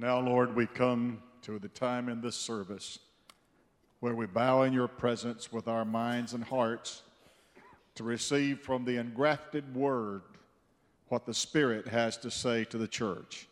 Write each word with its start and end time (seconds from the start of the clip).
Now, 0.00 0.18
Lord, 0.18 0.56
we 0.56 0.64
come 0.64 1.18
to 1.42 1.58
the 1.58 1.68
time 1.68 2.08
in 2.08 2.22
this 2.22 2.34
service 2.34 3.00
where 3.98 4.14
we 4.14 4.24
bow 4.24 4.62
in 4.62 4.72
your 4.72 4.88
presence 4.88 5.52
with 5.52 5.68
our 5.68 5.84
minds 5.84 6.32
and 6.32 6.42
hearts 6.42 7.02
to 7.96 8.04
receive 8.04 8.60
from 8.60 8.86
the 8.86 8.96
engrafted 8.96 9.74
word 9.74 10.22
what 11.08 11.26
the 11.26 11.34
Spirit 11.34 11.86
has 11.86 12.16
to 12.16 12.30
say 12.30 12.64
to 12.64 12.78
the 12.78 12.88
church. 12.88 13.46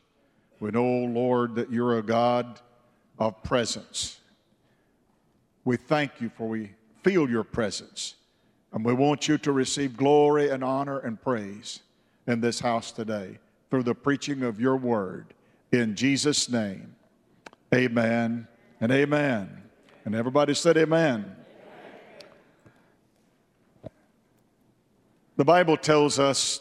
We 0.58 0.70
know, 0.70 1.04
Lord, 1.04 1.54
that 1.56 1.70
you're 1.70 1.98
a 1.98 2.02
God 2.02 2.62
of 3.18 3.42
presence. 3.42 4.18
We 5.66 5.76
thank 5.76 6.18
you 6.18 6.30
for 6.30 6.48
we 6.48 6.70
feel 7.02 7.28
your 7.28 7.44
presence. 7.44 8.14
And 8.72 8.82
we 8.86 8.94
want 8.94 9.28
you 9.28 9.36
to 9.36 9.52
receive 9.52 9.98
glory 9.98 10.48
and 10.48 10.64
honor 10.64 11.00
and 11.00 11.20
praise 11.20 11.80
in 12.26 12.40
this 12.40 12.58
house 12.58 12.90
today 12.90 13.38
through 13.70 13.82
the 13.82 13.94
preaching 13.94 14.44
of 14.44 14.58
your 14.58 14.78
word. 14.78 15.34
In 15.72 15.94
Jesus' 15.94 16.48
name, 16.48 16.94
amen 17.74 18.48
and 18.80 18.92
amen. 18.92 19.62
And 20.04 20.14
everybody 20.14 20.54
said, 20.54 20.76
Amen. 20.76 21.36
The 25.36 25.44
Bible 25.44 25.76
tells 25.76 26.18
us 26.18 26.60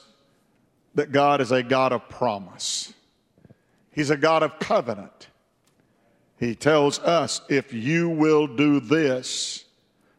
that 0.95 1.11
God 1.11 1.41
is 1.41 1.51
a 1.51 1.63
God 1.63 1.93
of 1.93 2.07
promise. 2.09 2.93
He's 3.91 4.09
a 4.09 4.17
God 4.17 4.43
of 4.43 4.59
covenant. 4.59 5.29
He 6.39 6.53
tells 6.53 6.99
us, 6.99 7.41
if 7.49 7.73
you 7.73 8.09
will 8.09 8.45
do 8.45 8.79
this, 8.79 9.65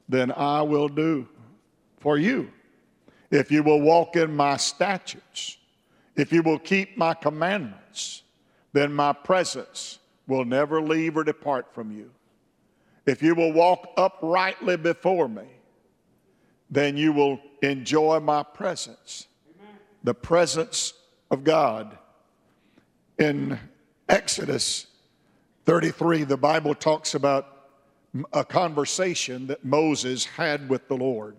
then 0.09 0.33
I 0.33 0.63
will 0.63 0.89
do 0.89 1.29
for 2.01 2.19
you. 2.19 2.51
If 3.31 3.53
you 3.53 3.63
will 3.63 3.81
walk 3.81 4.17
in 4.17 4.35
my 4.35 4.57
statutes, 4.57 5.59
if 6.17 6.33
you 6.33 6.43
will 6.43 6.59
keep 6.59 6.97
my 6.97 7.15
commandments, 7.15 8.23
then 8.79 8.93
my 8.93 9.13
presence 9.13 9.99
will 10.29 10.45
never 10.45 10.81
leave 10.81 11.17
or 11.17 11.25
depart 11.25 11.75
from 11.75 11.91
you. 11.91 12.11
If 13.07 13.23
you 13.23 13.35
will 13.35 13.53
walk 13.53 13.89
uprightly 13.97 14.77
before 14.77 15.29
me, 15.29 15.47
then 16.71 16.97
you 16.97 17.13
will 17.13 17.41
enjoy 17.63 18.21
my 18.21 18.45
presence, 18.45 19.27
Amen. 19.59 19.75
the 20.05 20.15
presence 20.15 20.93
of 21.31 21.43
God. 21.43 21.99
In 23.19 23.59
Exodus 24.09 24.87
33, 25.65 26.23
the 26.23 26.37
Bible 26.37 26.75
talks 26.75 27.15
about 27.15 27.57
a 28.33 28.45
conversation 28.45 29.49
that 29.49 29.65
Moses 29.65 30.25
had 30.25 30.69
with 30.69 30.87
the 30.87 30.97
Lord. 30.97 31.37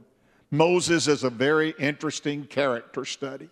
Moses 0.51 1.07
is 1.07 1.23
a 1.23 1.29
very 1.29 1.73
interesting 1.79 2.45
character 2.45 3.05
study. 3.05 3.49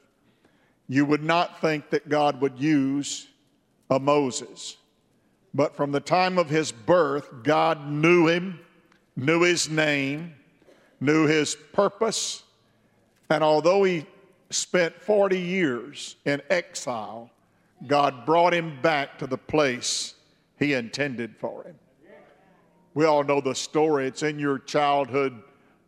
You 0.89 1.05
would 1.05 1.23
not 1.23 1.61
think 1.61 1.89
that 1.91 2.09
God 2.09 2.41
would 2.41 2.59
use 2.59 3.27
a 3.89 3.99
Moses. 3.99 4.77
But 5.53 5.75
from 5.75 5.91
the 5.91 5.99
time 5.99 6.37
of 6.37 6.49
his 6.49 6.71
birth, 6.71 7.29
God 7.43 7.89
knew 7.89 8.27
him, 8.27 8.59
knew 9.15 9.43
his 9.43 9.69
name, 9.69 10.35
knew 10.99 11.25
his 11.25 11.55
purpose. 11.73 12.43
And 13.29 13.43
although 13.43 13.83
he 13.83 14.05
spent 14.49 15.01
40 15.01 15.39
years 15.39 16.15
in 16.25 16.41
exile, 16.49 17.29
God 17.85 18.25
brought 18.25 18.53
him 18.53 18.79
back 18.81 19.19
to 19.19 19.27
the 19.27 19.37
place 19.37 20.15
he 20.59 20.73
intended 20.73 21.35
for 21.37 21.63
him. 21.63 21.75
We 22.93 23.05
all 23.05 23.23
know 23.23 23.41
the 23.41 23.53
story, 23.53 24.07
it's 24.07 24.23
in 24.23 24.39
your 24.39 24.57
childhood 24.57 25.43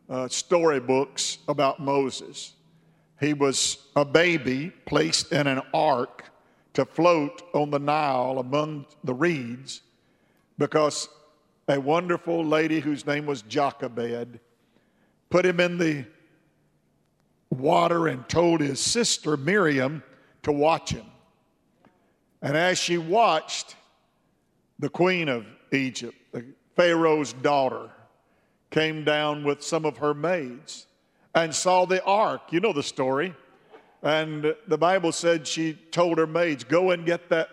uh, 0.10 0.28
storybooks 0.28 1.40
about 1.48 1.80
Moses. 1.80 2.54
He 3.20 3.34
was 3.34 3.88
a 3.96 4.06
baby 4.06 4.72
placed 4.86 5.32
in 5.32 5.48
an 5.48 5.62
ark 5.74 6.26
to 6.74 6.86
float 6.86 7.42
on 7.54 7.72
the 7.72 7.80
Nile 7.80 8.40
among 8.40 8.86
the 9.04 9.14
reeds 9.14 9.82
because 10.58 11.10
a 11.68 11.80
wonderful 11.80 12.44
lady 12.44 12.80
whose 12.80 13.06
name 13.06 13.26
was 13.26 13.42
Jochebed 13.44 14.40
put 15.30 15.46
him 15.46 15.60
in 15.60 15.78
the 15.78 16.06
water 17.50 18.08
and 18.08 18.28
told 18.28 18.62
his 18.62 18.80
sister 18.80 19.38
Miriam 19.38 20.04
to 20.44 20.52
watch 20.52 20.92
him. 20.92 21.06
And 22.42 22.56
as 22.56 22.78
she 22.78 22.98
watched, 22.98 23.76
the 24.80 24.90
queen 24.90 25.28
of 25.28 25.46
Egypt, 25.72 26.18
Pharaoh's 26.76 27.34
daughter, 27.34 27.90
came 28.72 29.04
down 29.04 29.44
with 29.44 29.64
some 29.64 29.86
of 29.86 29.98
her 29.98 30.14
maids 30.14 30.88
and 31.36 31.54
saw 31.54 31.86
the 31.86 32.04
ark. 32.04 32.42
You 32.52 32.60
know 32.60 32.74
the 32.74 32.84
story. 32.84 33.36
And 34.02 34.56
the 34.68 34.78
Bible 34.78 35.12
said 35.12 35.46
she 35.46 35.74
told 35.92 36.18
her 36.18 36.28
maids, 36.28 36.64
Go 36.64 36.92
and 36.92 37.06
get 37.06 37.30
that, 37.30 37.50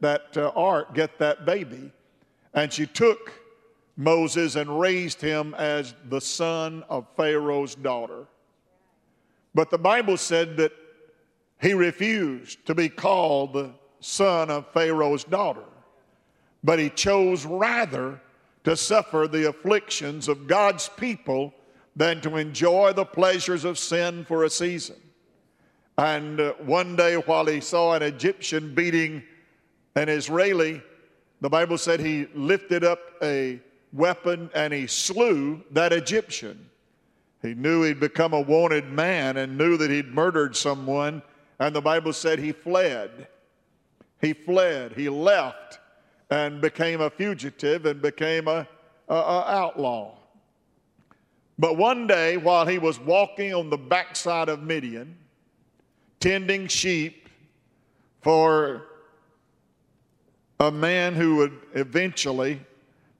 that 0.00 0.36
uh, 0.36 0.50
ark, 0.56 0.94
get 0.94 1.18
that 1.18 1.44
baby. 1.44 1.92
And 2.54 2.72
she 2.72 2.86
took 2.86 3.32
Moses 3.96 4.56
and 4.56 4.80
raised 4.80 5.20
him 5.20 5.54
as 5.54 5.94
the 6.08 6.20
son 6.20 6.84
of 6.88 7.06
Pharaoh's 7.16 7.74
daughter. 7.74 8.26
But 9.54 9.70
the 9.70 9.78
Bible 9.78 10.16
said 10.16 10.56
that 10.56 10.72
he 11.60 11.74
refused 11.74 12.64
to 12.66 12.74
be 12.74 12.88
called 12.88 13.52
the 13.52 13.72
son 14.00 14.50
of 14.50 14.72
Pharaoh's 14.72 15.24
daughter, 15.24 15.64
but 16.64 16.78
he 16.78 16.88
chose 16.88 17.44
rather 17.44 18.20
to 18.64 18.76
suffer 18.76 19.28
the 19.28 19.48
afflictions 19.48 20.28
of 20.28 20.46
God's 20.46 20.88
people 20.96 21.52
than 21.96 22.20
to 22.22 22.36
enjoy 22.36 22.92
the 22.92 23.04
pleasures 23.04 23.64
of 23.64 23.78
sin 23.78 24.24
for 24.24 24.44
a 24.44 24.50
season. 24.50 24.96
And 26.00 26.40
uh, 26.40 26.54
one 26.64 26.96
day, 26.96 27.16
while 27.16 27.44
he 27.44 27.60
saw 27.60 27.92
an 27.92 28.02
Egyptian 28.02 28.74
beating 28.74 29.22
an 29.96 30.08
Israeli, 30.08 30.80
the 31.42 31.50
Bible 31.50 31.76
said 31.76 32.00
he 32.00 32.26
lifted 32.34 32.84
up 32.84 33.00
a 33.22 33.60
weapon 33.92 34.48
and 34.54 34.72
he 34.72 34.86
slew 34.86 35.62
that 35.72 35.92
Egyptian. 35.92 36.70
He 37.42 37.52
knew 37.52 37.82
he'd 37.82 38.00
become 38.00 38.32
a 38.32 38.40
wanted 38.40 38.86
man 38.86 39.36
and 39.36 39.58
knew 39.58 39.76
that 39.76 39.90
he'd 39.90 40.14
murdered 40.14 40.56
someone, 40.56 41.20
and 41.58 41.76
the 41.76 41.82
Bible 41.82 42.14
said 42.14 42.38
he 42.38 42.52
fled. 42.52 43.28
He 44.22 44.32
fled, 44.32 44.94
he 44.94 45.10
left, 45.10 45.80
and 46.30 46.62
became 46.62 47.02
a 47.02 47.10
fugitive 47.10 47.84
and 47.84 48.00
became 48.00 48.48
a, 48.48 48.66
a, 49.06 49.14
a 49.14 49.44
outlaw. 49.50 50.14
But 51.58 51.76
one 51.76 52.06
day, 52.06 52.38
while 52.38 52.66
he 52.66 52.78
was 52.78 52.98
walking 52.98 53.52
on 53.52 53.68
the 53.68 53.76
backside 53.76 54.48
of 54.48 54.62
Midian, 54.62 55.18
tending 56.20 56.66
sheep 56.68 57.28
for 58.20 58.86
a 60.60 60.70
man 60.70 61.14
who 61.14 61.36
would 61.36 61.58
eventually 61.74 62.60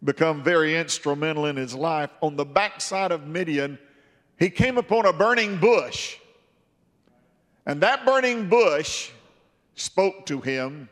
become 0.05 0.43
very 0.43 0.77
instrumental 0.77 1.47
in 1.47 1.57
his 1.57 1.75
life. 1.75 2.11
On 2.21 2.37
the 2.37 2.45
backside 2.45 3.13
of 3.13 3.27
Midian, 3.27 3.79
he 4.39 4.51
came 4.51 4.79
upon 4.79 5.07
a 5.07 5.13
burning 5.13 5.57
bush. 5.59 6.17
And 7.67 7.81
that 7.83 8.05
burning 8.05 8.49
bush 8.49 9.11
spoke 9.75 10.27
to 10.27 10.41
him 10.41 10.89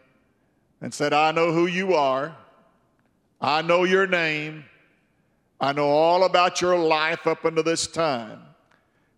and 0.80 0.92
said, 0.92 1.12
I 1.12 1.32
know 1.32 1.52
who 1.52 1.66
you 1.66 1.94
are. 1.94 2.34
I 3.40 3.62
know 3.62 3.84
your 3.84 4.06
name. 4.06 4.64
I 5.60 5.72
know 5.72 5.88
all 5.88 6.24
about 6.24 6.60
your 6.60 6.78
life 6.78 7.26
up 7.26 7.44
until 7.44 7.64
this 7.64 7.86
time. 7.86 8.40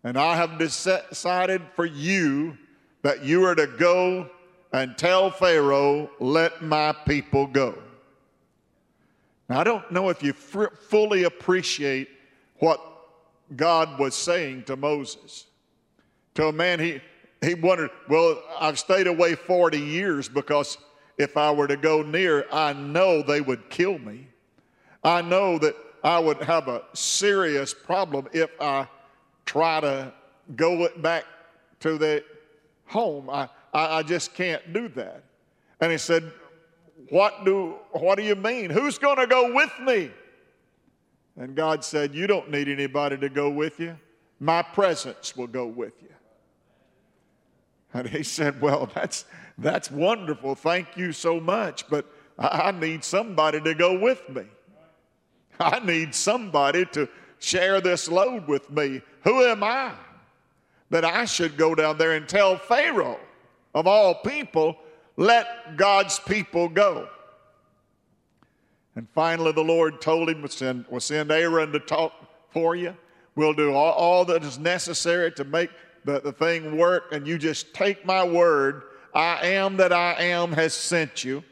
And 0.03 0.17
I 0.17 0.37
have 0.37 0.59
decided 0.59 1.63
for 1.77 1.85
you 1.85 2.57
that 3.03 3.25
you 3.25 3.45
are 3.45 3.55
to 3.55 3.67
go 3.67 4.29
and 4.73 4.97
tell 4.97 5.31
Pharaoh, 5.31 6.11
let 6.21 6.63
my 6.63 6.93
people 6.93 7.47
go. 7.47 7.77
Now, 9.49 9.61
I 9.61 9.65
don't 9.65 9.91
know 9.91 10.11
if 10.11 10.23
you 10.23 10.33
fully 10.33 11.25
appreciate 11.25 12.09
what 12.59 12.81
God 13.57 13.99
was 13.99 14.15
saying 14.15 14.65
to 14.65 14.77
Moses. 14.77 15.47
To 16.35 16.47
a 16.47 16.53
man, 16.53 16.79
he, 16.79 17.01
he 17.41 17.55
wondered, 17.55 17.91
well, 18.09 18.41
I've 18.61 18.79
stayed 18.79 19.09
away 19.09 19.35
40 19.35 19.79
years 19.79 20.29
because 20.29 20.79
if 21.19 21.37
I 21.37 21.51
were 21.51 21.67
to 21.67 21.77
go 21.77 22.03
near, 22.03 22.47
I 22.53 22.73
know 22.73 23.23
they 23.23 23.41
would 23.41 23.69
kill 23.71 23.99
me. 23.99 24.29
I 25.03 25.23
know 25.23 25.59
that 25.59 25.75
I 26.05 26.19
would 26.19 26.43
have 26.43 26.69
a 26.69 26.83
serious 26.93 27.75
problem 27.75 28.29
if 28.33 28.51
I 28.61 28.87
try 29.45 29.81
to 29.81 30.13
go 30.55 30.89
back 30.99 31.25
to 31.81 31.99
the 31.99 32.25
home. 32.91 33.31
I, 33.31 33.49
I, 33.73 33.99
I 33.99 34.03
just 34.03 34.35
can't 34.35 34.73
do 34.73 34.89
that. 34.89 35.25
And 35.81 35.91
he 35.91 35.99
said, 35.99 36.31
what 37.09 37.45
do, 37.45 37.77
what 37.93 38.17
do 38.17 38.25
you 38.25 38.35
mean? 38.35 38.71
Who's 38.71 38.99
going 38.99 39.17
to 39.17 39.27
go 39.27 39.55
with 39.55 39.73
me? 39.81 40.11
And 41.37 41.55
God 41.55 41.85
said, 41.85 42.15
You 42.15 42.27
don't 42.27 42.51
need 42.51 42.69
anybody 42.69 43.17
to 43.19 43.29
go 43.29 43.49
with 43.51 43.81
you. 43.81 43.97
My 44.39 44.63
presence 44.63 45.37
will 45.37 45.47
go 45.47 45.67
with 45.67 45.95
you. 46.03 46.09
And 47.95 48.09
he 48.09 48.23
said, 48.23 48.61
Well, 48.61 48.91
that's, 48.95 49.25
that's 49.59 49.91
wonderful. 49.91 50.55
Thank 50.55 50.97
you 50.97 51.13
so 51.13 51.41
much. 51.41 51.89
But 51.89 52.07
I 52.39 52.73
need 52.73 53.05
somebody 53.05 53.61
to 53.63 53.75
go 53.75 53.99
with 53.99 54.29
me. 54.29 54.45
I 55.59 55.79
need 55.81 56.15
somebody 56.15 56.87
to 56.93 57.09
share 57.39 57.81
this 57.81 58.09
load 58.09 58.47
with 58.47 58.71
me. 58.71 59.03
Who 59.25 59.43
am 59.45 59.63
I? 59.63 59.93
That 60.91 61.05
I 61.05 61.25
should 61.25 61.57
go 61.57 61.75
down 61.75 61.99
there 61.99 62.13
and 62.13 62.29
tell 62.29 62.57
Pharaoh, 62.57 63.21
of 63.75 63.87
all 63.87 64.15
people, 64.17 64.77
let 65.17 65.77
God's 65.77 66.19
people 66.19 66.69
go. 66.69 67.09
And 68.97 69.09
finally, 69.15 69.53
the 69.53 69.63
Lord 69.63 70.01
told 70.01 70.29
him, 70.29 70.43
we'll 70.43 70.49
send, 70.49 70.85
we'll 70.91 71.01
send 71.01 71.31
Aaron 71.31 71.73
to 71.73 71.79
talk 71.79 72.13
for 72.51 72.75
you. 72.75 72.97
We'll 73.37 73.55
do 73.55 73.73
all, 73.73 73.93
all 73.93 74.25
that 74.27 74.43
is 74.43 74.59
necessary 74.59 75.31
to 75.33 75.45
make 75.45 75.71
the, 76.05 76.21
the 76.21 76.33
thing 76.33 76.77
work. 76.77 77.13
And 77.13 77.27
you 77.27 77.39
just 77.39 77.73
take 77.73 78.05
my 78.05 78.25
word. 78.25 78.83
I 79.15 79.47
am 79.47 79.77
that 79.77 79.93
I 79.93 80.15
am 80.15 80.53
has 80.53 80.75
sent 80.75 81.25
you. 81.25 81.45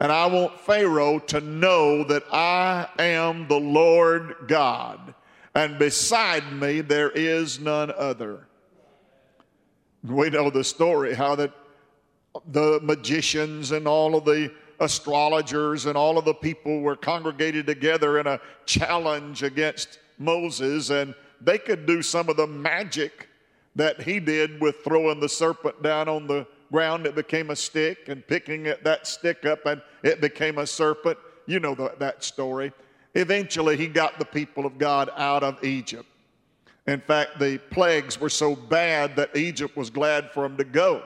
And 0.00 0.10
I 0.10 0.26
want 0.26 0.58
Pharaoh 0.60 1.18
to 1.18 1.40
know 1.40 2.04
that 2.04 2.24
I 2.32 2.88
am 2.98 3.46
the 3.46 3.60
Lord 3.60 4.34
God. 4.48 5.14
And 5.54 5.78
beside 5.78 6.52
me, 6.52 6.80
there 6.80 7.10
is 7.10 7.60
none 7.60 7.92
other. 7.96 8.46
We 10.02 10.30
know 10.30 10.50
the 10.50 10.64
story 10.64 11.14
how 11.14 11.34
that 11.36 11.52
the 12.52 12.80
magicians 12.82 13.72
and 13.72 13.86
all 13.86 14.14
of 14.14 14.24
the 14.24 14.52
astrologers 14.78 15.86
and 15.86 15.96
all 15.96 16.16
of 16.16 16.24
the 16.24 16.34
people 16.34 16.80
were 16.80 16.96
congregated 16.96 17.66
together 17.66 18.18
in 18.18 18.26
a 18.26 18.40
challenge 18.64 19.42
against 19.42 19.98
Moses, 20.18 20.90
and 20.90 21.14
they 21.40 21.58
could 21.58 21.86
do 21.86 22.02
some 22.02 22.28
of 22.28 22.36
the 22.36 22.46
magic 22.46 23.28
that 23.76 24.00
he 24.00 24.20
did 24.20 24.60
with 24.60 24.76
throwing 24.82 25.20
the 25.20 25.28
serpent 25.28 25.82
down 25.82 26.08
on 26.08 26.26
the 26.26 26.46
ground, 26.70 27.06
it 27.06 27.14
became 27.14 27.50
a 27.50 27.56
stick, 27.56 28.08
and 28.08 28.26
picking 28.26 28.66
it, 28.66 28.82
that 28.84 29.06
stick 29.06 29.44
up, 29.44 29.66
and 29.66 29.82
it 30.02 30.20
became 30.20 30.58
a 30.58 30.66
serpent. 30.66 31.18
You 31.46 31.60
know 31.60 31.74
the, 31.74 31.94
that 31.98 32.22
story. 32.22 32.72
Eventually, 33.14 33.76
he 33.76 33.88
got 33.88 34.18
the 34.18 34.24
people 34.24 34.66
of 34.66 34.78
God 34.78 35.10
out 35.16 35.42
of 35.42 35.62
Egypt. 35.64 36.06
In 36.86 37.00
fact, 37.00 37.38
the 37.38 37.58
plagues 37.70 38.20
were 38.20 38.30
so 38.30 38.56
bad 38.56 39.16
that 39.16 39.36
Egypt 39.36 39.76
was 39.76 39.90
glad 39.90 40.30
for 40.30 40.44
him 40.44 40.56
to 40.56 40.64
go. 40.64 41.02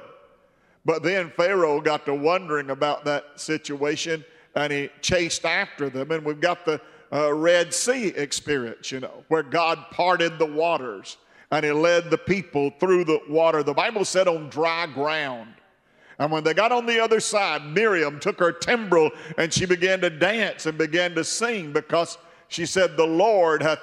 But 0.85 1.03
then 1.03 1.33
Pharaoh 1.37 1.81
got 1.81 2.05
to 2.07 2.15
wondering 2.15 2.71
about 2.71 3.05
that 3.05 3.41
situation 3.41 4.25
and 4.55 4.73
he 4.73 4.91
chased 5.01 5.45
after 5.45 5.89
them. 5.91 6.11
And 6.11 6.25
we've 6.25 6.41
got 6.41 6.65
the 6.65 6.81
uh, 7.13 7.33
Red 7.33 7.73
Sea 7.73 8.09
experience, 8.09 8.93
you 8.93 9.01
know, 9.01 9.25
where 9.29 9.43
God 9.43 9.79
parted 9.91 10.39
the 10.39 10.47
waters 10.47 11.17
and 11.51 11.65
he 11.65 11.73
led 11.73 12.11
the 12.11 12.19
people 12.19 12.71
through 12.81 13.05
the 13.05 13.21
water. 13.29 13.63
The 13.63 13.75
Bible 13.75 14.05
said 14.05 14.29
on 14.29 14.49
dry 14.51 14.87
ground. 14.87 15.55
And 16.19 16.31
when 16.31 16.45
they 16.45 16.55
got 16.55 16.73
on 16.73 16.87
the 16.87 17.01
other 17.01 17.21
side, 17.21 17.65
Miriam 17.65 18.21
took 18.21 18.39
her 18.39 18.53
timbrel 18.53 19.11
and 19.37 19.53
she 19.53 19.67
began 19.67 20.01
to 20.01 20.11
dance 20.11 20.67
and 20.67 20.79
began 20.79 21.15
to 21.15 21.25
sing 21.25 21.73
because 21.73 22.19
she 22.49 22.67
said, 22.67 22.97
The 22.97 23.07
Lord 23.07 23.63
hath 23.63 23.81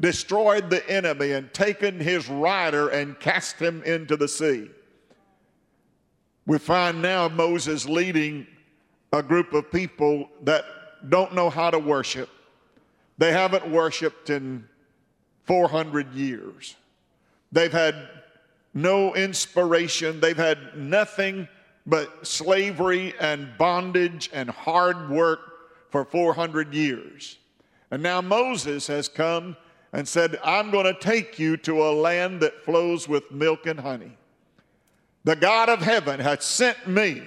destroyed 0.00 0.70
the 0.70 0.88
enemy 0.90 1.32
and 1.32 1.52
taken 1.52 1.98
his 1.98 2.28
rider 2.28 2.88
and 2.88 3.18
cast 3.18 3.56
him 3.56 3.82
into 3.84 4.16
the 4.16 4.28
sea. 4.28 4.70
We 6.46 6.58
find 6.58 7.02
now 7.02 7.28
Moses 7.28 7.88
leading 7.88 8.46
a 9.12 9.22
group 9.22 9.52
of 9.52 9.70
people 9.70 10.28
that 10.44 10.64
don't 11.08 11.34
know 11.34 11.50
how 11.50 11.70
to 11.70 11.78
worship. 11.78 12.28
They 13.18 13.32
haven't 13.32 13.70
worshiped 13.70 14.30
in 14.30 14.68
400 15.44 16.12
years. 16.12 16.76
They've 17.52 17.72
had 17.72 18.08
no 18.74 19.14
inspiration. 19.14 20.20
They've 20.20 20.36
had 20.36 20.76
nothing 20.76 21.48
but 21.86 22.26
slavery 22.26 23.14
and 23.20 23.48
bondage 23.56 24.28
and 24.32 24.50
hard 24.50 25.08
work 25.08 25.40
for 25.90 26.04
400 26.04 26.74
years. 26.74 27.38
And 27.90 28.02
now 28.02 28.20
Moses 28.20 28.86
has 28.88 29.08
come 29.08 29.56
and 29.92 30.06
said, 30.06 30.38
I'm 30.44 30.70
going 30.70 30.84
to 30.84 30.98
take 30.98 31.38
you 31.38 31.56
to 31.58 31.84
a 31.84 31.92
land 31.92 32.40
that 32.40 32.64
flows 32.64 33.08
with 33.08 33.30
milk 33.30 33.66
and 33.66 33.80
honey. 33.80 34.12
The 35.24 35.36
God 35.36 35.68
of 35.68 35.80
heaven 35.80 36.20
has 36.20 36.44
sent 36.44 36.86
me 36.86 37.22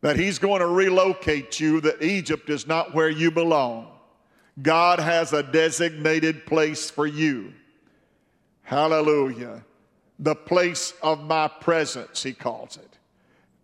that 0.00 0.16
He's 0.16 0.38
going 0.38 0.60
to 0.60 0.66
relocate 0.66 1.60
you, 1.60 1.80
that 1.80 2.02
Egypt 2.02 2.50
is 2.50 2.66
not 2.66 2.94
where 2.94 3.10
you 3.10 3.30
belong. 3.30 3.88
God 4.62 4.98
has 4.98 5.32
a 5.32 5.42
designated 5.42 6.46
place 6.46 6.90
for 6.90 7.06
you. 7.06 7.52
Hallelujah. 8.62 9.64
The 10.18 10.34
place 10.34 10.92
of 11.02 11.22
my 11.22 11.48
presence, 11.48 12.22
He 12.22 12.32
calls 12.32 12.76
it. 12.76 12.98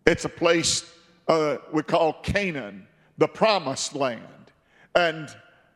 It's 0.05 0.25
a 0.25 0.29
place 0.29 0.93
uh, 1.27 1.57
we 1.71 1.83
call 1.83 2.13
Canaan, 2.21 2.87
the 3.17 3.27
promised 3.27 3.95
land. 3.95 4.21
And 4.93 5.29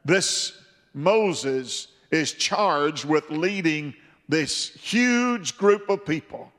this 0.06 0.62
Moses 0.94 1.88
is 2.12 2.34
charged 2.34 3.06
with 3.06 3.30
leading 3.30 3.94
this 4.28 4.70
huge 4.70 5.58
group 5.58 5.90
of 5.90 6.06
people 6.06 6.52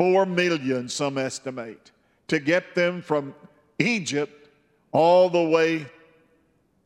Four 0.00 0.24
million, 0.24 0.88
some 0.88 1.18
estimate, 1.18 1.90
to 2.28 2.38
get 2.38 2.74
them 2.74 3.02
from 3.02 3.34
Egypt 3.78 4.48
all 4.92 5.28
the 5.28 5.42
way 5.42 5.84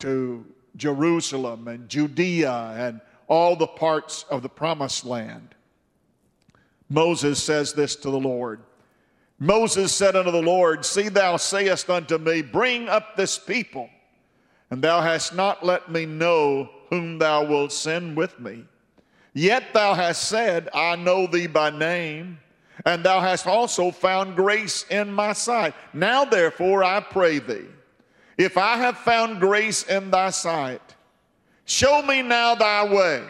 to 0.01 0.45
Jerusalem 0.75 1.69
and 1.69 1.89
Judea 1.89 2.75
and 2.77 3.01
all 3.29 3.55
the 3.55 3.69
parts 3.69 4.25
of 4.31 4.43
the 4.43 4.49
promised 4.49 5.05
land. 5.05 5.55
Moses 6.89 7.41
says 7.41 7.73
this 7.73 7.95
to 7.95 8.11
the 8.11 8.19
Lord. 8.19 8.65
Moses 9.39 9.95
said 9.95 10.17
unto 10.17 10.33
the 10.33 10.43
Lord, 10.43 10.85
See, 10.85 11.09
thou 11.09 11.37
sayest 11.37 11.89
unto 11.89 12.19
me, 12.19 12.43
Bring 12.43 12.89
up 12.89 13.17
this 13.17 13.39
people, 13.39 13.89
and 14.71 14.83
thou 14.83 15.01
hast 15.01 15.37
not 15.37 15.65
let 15.65 15.89
me 15.89 16.05
know 16.05 16.69
whom 16.95 17.19
thou 17.19 17.45
wilt 17.45 17.73
send 17.73 18.17
with 18.17 18.39
me. 18.39 18.65
Yet 19.33 19.75
thou 19.75 19.95
hast 19.95 20.29
said, 20.29 20.69
I 20.73 20.95
know 20.95 21.27
thee 21.27 21.49
by 21.49 21.71
name 21.71 22.39
and 22.85 23.05
thou 23.05 23.21
hast 23.21 23.47
also 23.47 23.91
found 23.91 24.37
grace 24.37 24.85
in 24.91 25.13
my 25.13 25.33
sight. 25.33 25.75
Now, 25.93 26.25
therefore, 26.25 26.85
I 26.85 27.01
pray 27.01 27.39
thee, 27.41 27.67
if 28.39 28.57
I 28.57 28.77
have 28.77 28.97
found 28.99 29.41
grace 29.41 29.85
in 29.85 30.11
thy 30.11 30.31
sight, 30.31 30.95
show 31.65 32.03
me 32.03 32.23
now 32.23 32.55
thy 32.55 32.85
way, 32.93 33.25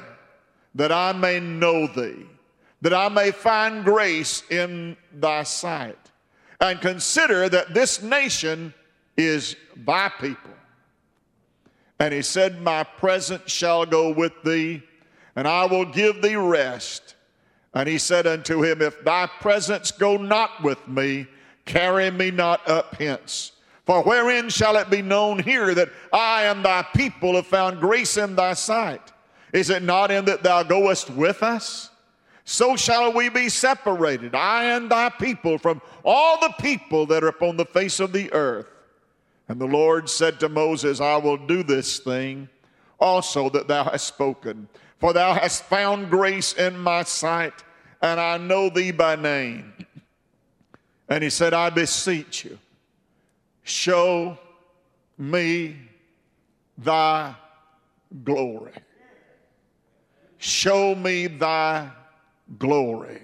that 0.75 0.93
I 0.93 1.13
may 1.13 1.41
know 1.41 1.87
thee, 1.87 2.27
that 2.81 2.93
I 2.93 3.09
may 3.09 3.31
find 3.31 3.85
grace 3.85 4.43
in 4.51 4.97
thy 5.13 5.43
sight. 5.43 5.99
And 6.61 6.81
consider 6.81 7.49
that 7.49 7.75
this 7.75 8.03
nation 8.03 8.75
is 9.17 9.57
thy 9.77 10.09
people. 10.21 10.54
And 11.99 12.13
he 12.13 12.23
said, 12.23 12.61
My 12.61 12.83
presence 12.83 13.51
shall 13.51 13.87
go 13.87 14.11
with 14.11 14.33
thee, 14.43 14.83
and 15.37 15.47
I 15.47 15.65
will 15.67 15.85
give 15.85 16.23
thee 16.23 16.37
rest 16.37 17.15
and 17.75 17.89
he 17.89 17.99
said 17.99 18.27
unto 18.27 18.63
him, 18.63 18.81
If 18.81 19.05
thy 19.05 19.27
presence 19.41 19.91
go 19.91 20.17
not 20.17 20.63
with 20.63 20.87
me, 20.87 21.27
carry 21.65 22.11
me 22.11 22.31
not 22.31 22.67
up 22.69 22.95
hence. 22.97 23.53
For 23.85 24.03
wherein 24.03 24.49
shall 24.49 24.77
it 24.77 24.89
be 24.89 25.03
known 25.03 25.41
here 25.41 25.75
that 25.75 25.91
I 26.13 26.45
and 26.45 26.65
thy 26.65 26.83
people 26.95 27.35
have 27.35 27.47
found 27.47 27.81
grace 27.81 28.17
in 28.17 28.37
thy 28.37 28.55
sight? 28.55 29.13
Is 29.53 29.71
it 29.71 29.83
not 29.83 30.11
in 30.11 30.25
that 30.27 30.43
thou 30.43 30.63
goest 30.63 31.11
with 31.11 31.43
us? 31.43 31.91
So 32.45 32.77
shall 32.77 33.13
we 33.13 33.29
be 33.29 33.49
separated, 33.49 34.35
I 34.35 34.77
and 34.77 34.91
thy 34.91 35.09
people, 35.09 35.59
from 35.59 35.83
all 36.05 36.39
the 36.41 36.55
people 36.61 37.07
that 37.07 37.25
are 37.25 37.29
upon 37.29 37.57
the 37.57 37.65
face 37.65 38.01
of 38.01 38.13
the 38.13 38.33
earth. 38.33 38.67
And 39.49 39.61
the 39.61 39.67
Lord 39.67 40.09
said 40.09 40.41
to 40.41 40.49
Moses, 40.49 41.01
I 41.01 41.17
will 41.17 41.37
do 41.37 41.63
this 41.63 41.99
thing 41.99 42.49
also 42.99 43.51
that 43.51 43.69
thou 43.69 43.85
hast 43.85 44.07
spoken. 44.07 44.69
For 44.99 45.13
thou 45.13 45.35
hast 45.35 45.65
found 45.65 46.09
grace 46.09 46.55
in 46.55 46.79
my 46.79 47.03
sight, 47.03 47.65
and 48.01 48.19
I 48.19 48.39
know 48.39 48.71
thee 48.71 48.91
by 48.91 49.17
name. 49.17 49.73
And 51.09 51.23
he 51.23 51.31
said, 51.31 51.53
I 51.53 51.71
beseech 51.71 52.45
you, 52.45 52.59
show 53.63 54.39
me 55.19 55.77
thy 56.79 57.35
glory. 58.25 58.73
Show 60.39 60.95
me 60.95 61.27
thy 61.27 61.91
glory. 62.59 63.21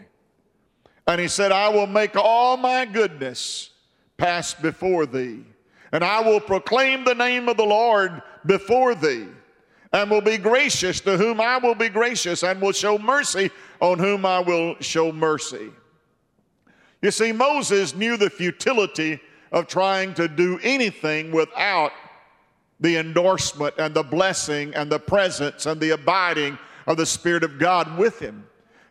And 1.07 1.21
he 1.21 1.29
said, 1.29 1.53
I 1.53 1.69
will 1.69 1.87
make 1.87 2.17
all 2.17 2.57
my 2.57 2.85
goodness 2.85 3.71
pass 4.17 4.55
before 4.55 5.07
thee, 5.07 5.45
and 5.93 6.05
I 6.05 6.21
will 6.21 6.41
proclaim 6.41 7.05
the 7.05 7.15
name 7.15 7.49
of 7.49 7.57
the 7.57 7.65
Lord 7.65 8.23
before 8.47 8.95
thee 8.95 9.27
and 9.93 10.11
will 10.11 10.21
be 10.21 10.39
gracious 10.39 11.01
to 11.01 11.17
whom 11.17 11.41
I 11.41 11.59
will 11.59 11.75
be 11.75 11.89
gracious, 11.89 12.45
and 12.45 12.61
will 12.61 12.73
show 12.73 12.97
mercy 12.97 13.51
on 13.81 13.99
whom 13.99 14.25
I 14.25 14.39
will 14.39 14.77
show 14.81 15.11
mercy. 15.11 15.71
You 17.03 17.11
see, 17.11 17.33
Moses 17.33 17.95
knew 17.95 18.17
the 18.17 18.31
futility 18.31 19.21
of 19.53 19.67
trying 19.67 20.15
to 20.15 20.29
do 20.29 20.61
anything 20.63 21.33
without 21.33 21.93
the 22.79 22.97
endorsement 22.99 23.75
and 23.79 23.93
the 23.93 24.03
blessing 24.03 24.75
and 24.75 24.91
the 24.91 24.99
presence 24.99 25.67
and 25.67 25.81
the 25.81 25.91
abiding 25.91 26.59
of 26.87 26.97
the 26.97 27.07
Spirit 27.07 27.43
of 27.43 27.59
God 27.59 27.99
with 27.99 28.19
him. 28.21 28.47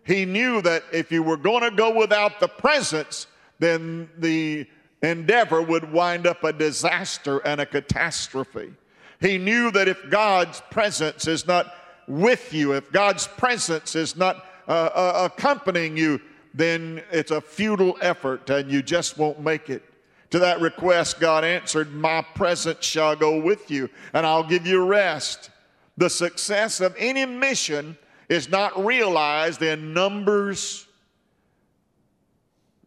He 0.06 0.26
knew 0.26 0.62
that 0.64 0.84
if 0.92 1.12
you 1.12 1.24
were 1.24 1.38
going 1.38 1.64
to 1.64 1.72
go 1.72 1.96
without 1.96 2.40
the 2.40 2.48
presence, 2.48 3.28
then 3.60 4.10
the 4.18 4.68
endeavor 5.02 5.62
would 5.62 5.92
wind 5.92 6.28
up 6.28 6.44
a 6.44 6.54
disaster 6.54 7.40
and 7.40 7.62
a 7.62 7.66
catastrophe. 7.66 8.74
He 9.20 9.38
knew 9.38 9.72
that 9.72 9.88
if 9.88 10.10
God's 10.10 10.62
presence 10.72 11.28
is 11.28 11.46
not 11.46 11.74
with 12.08 12.54
you, 12.54 12.74
if 12.74 12.92
God's 12.92 13.28
presence 13.28 13.96
is 13.96 14.16
not 14.16 14.46
uh, 14.68 14.90
uh, 14.94 15.30
accompanying 15.32 15.98
you, 15.98 16.22
then 16.54 17.04
it's 17.12 17.32
a 17.32 17.42
futile 17.42 17.98
effort 18.02 18.50
and 18.50 18.72
you 18.72 18.82
just 18.82 19.18
won't 19.18 19.40
make 19.40 19.70
it. 19.70 19.84
To 20.32 20.40
that 20.40 20.62
request, 20.62 21.20
God 21.20 21.44
answered, 21.44 21.92
My 21.92 22.22
presence 22.22 22.86
shall 22.86 23.16
go 23.16 23.40
with 23.40 23.72
you, 23.72 23.90
and 24.14 24.26
I'll 24.26 24.44
give 24.44 24.68
you 24.68 24.86
rest. 24.86 25.50
The 25.98 26.10
success 26.10 26.82
of 26.82 26.96
any 26.98 27.26
mission 27.26 27.98
is 28.30 28.48
not 28.48 28.86
realized 28.86 29.62
in 29.62 29.94
numbers, 29.94 30.88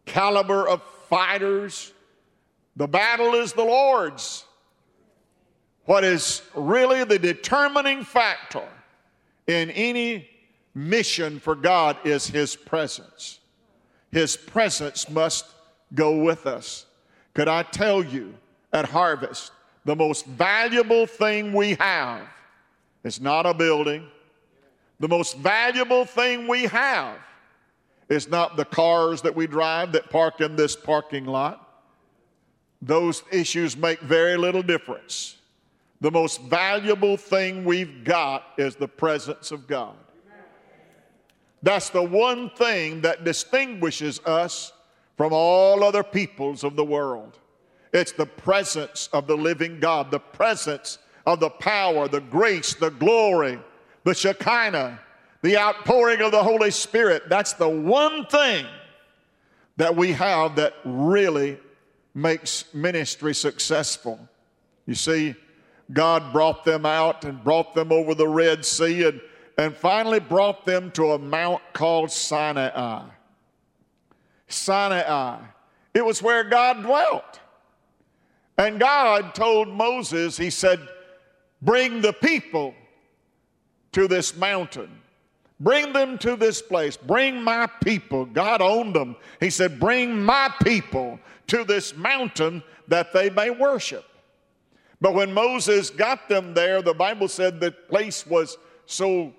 caliber 0.05 0.67
of 0.67 0.81
fighters. 1.09 1.92
The 2.75 2.87
battle 2.87 3.35
is 3.35 3.53
the 3.53 3.63
Lord's. 3.63 4.45
What 5.85 6.03
is 6.03 6.41
really 6.55 7.03
the 7.03 7.19
determining 7.19 8.03
factor 8.03 8.67
in 9.47 9.69
any 9.71 10.29
mission 10.73 11.39
for 11.39 11.55
God 11.55 11.97
is 12.03 12.25
His 12.27 12.55
presence. 12.55 13.39
His 14.11 14.37
presence 14.37 15.09
must 15.09 15.45
go 15.93 16.23
with 16.23 16.47
us. 16.47 16.85
Could 17.33 17.47
I 17.47 17.63
tell 17.63 18.03
you 18.03 18.33
at 18.71 18.85
Harvest, 18.85 19.51
the 19.85 19.95
most 19.95 20.25
valuable 20.25 21.05
thing 21.05 21.53
we 21.53 21.75
have 21.75 22.21
is 23.03 23.19
not 23.19 23.45
a 23.45 23.53
building. 23.53 24.07
The 24.99 25.07
most 25.07 25.37
valuable 25.37 26.05
thing 26.05 26.47
we 26.47 26.63
have 26.63 27.17
is 28.09 28.29
not 28.29 28.55
the 28.55 28.65
cars 28.65 29.21
that 29.21 29.35
we 29.35 29.47
drive 29.47 29.91
that 29.91 30.09
park 30.09 30.41
in 30.41 30.55
this 30.55 30.75
parking 30.75 31.25
lot. 31.25 31.62
Those 32.85 33.23
issues 33.31 33.77
make 33.77 34.01
very 34.01 34.35
little 34.35 34.61
difference. 34.61 35.37
The 36.01 36.11
most 36.11 36.41
valuable 36.41 37.15
thing 37.15 37.63
we've 37.63 38.03
got 38.03 38.43
is 38.57 38.75
the 38.75 38.89
presence 38.89 39.51
of 39.51 39.67
God. 39.67 39.95
That's 41.61 41.89
the 41.89 42.03
one 42.03 42.49
thing 42.49 42.99
that 43.01 43.23
distinguishes 43.23 44.19
us 44.25 44.73
from 45.15 45.31
all 45.31 45.81
other 45.81 46.03
peoples 46.03 46.65
of 46.65 46.75
the 46.75 46.83
world. 46.83 47.39
It's 47.93 48.11
the 48.11 48.25
presence 48.25 49.07
of 49.13 49.27
the 49.27 49.37
living 49.37 49.79
God, 49.79 50.11
the 50.11 50.19
presence 50.19 50.97
of 51.25 51.39
the 51.39 51.51
power, 51.51 52.09
the 52.09 52.19
grace, 52.19 52.73
the 52.73 52.89
glory, 52.89 53.59
the 54.03 54.13
Shekinah, 54.13 54.99
the 55.41 55.57
outpouring 55.57 56.19
of 56.19 56.31
the 56.33 56.43
Holy 56.43 56.71
Spirit. 56.71 57.29
That's 57.29 57.53
the 57.53 57.69
one 57.69 58.25
thing 58.25 58.65
that 59.77 59.95
we 59.95 60.11
have 60.11 60.57
that 60.57 60.73
really 60.83 61.59
makes 62.13 62.65
ministry 62.73 63.33
successful. 63.33 64.19
You 64.85 64.95
see, 64.95 65.35
God 65.91 66.31
brought 66.31 66.63
them 66.63 66.85
out 66.85 67.25
and 67.25 67.43
brought 67.43 67.73
them 67.73 67.91
over 67.91 68.15
the 68.15 68.27
Red 68.27 68.65
Sea 68.65 69.07
and, 69.07 69.21
and 69.57 69.75
finally 69.75 70.19
brought 70.19 70.65
them 70.65 70.91
to 70.91 71.11
a 71.13 71.19
mount 71.19 71.61
called 71.73 72.11
Sinai. 72.11 73.03
Sinai. 74.47 75.39
It 75.93 76.05
was 76.05 76.21
where 76.21 76.43
God 76.43 76.83
dwelt. 76.83 77.39
And 78.57 78.79
God 78.79 79.33
told 79.35 79.67
Moses, 79.67 80.37
He 80.37 80.49
said, 80.49 80.79
Bring 81.61 82.01
the 82.01 82.13
people 82.13 82.73
to 83.93 84.07
this 84.07 84.35
mountain. 84.35 84.89
Bring 85.59 85.93
them 85.93 86.17
to 86.19 86.35
this 86.35 86.61
place. 86.61 86.97
Bring 86.97 87.41
my 87.41 87.67
people. 87.83 88.25
God 88.25 88.61
owned 88.61 88.95
them. 88.95 89.15
He 89.39 89.49
said, 89.49 89.79
Bring 89.79 90.21
my 90.21 90.53
people 90.63 91.19
to 91.47 91.63
this 91.63 91.95
mountain 91.95 92.63
that 92.87 93.13
they 93.13 93.29
may 93.29 93.49
worship. 93.49 94.05
But 95.01 95.13
when 95.13 95.33
Moses 95.33 95.89
got 95.89 96.29
them 96.29 96.53
there, 96.53 96.81
the 96.81 96.93
Bible 96.93 97.27
said 97.27 97.59
the 97.59 97.71
place 97.71 98.25
was 98.25 98.57
so 98.85 99.33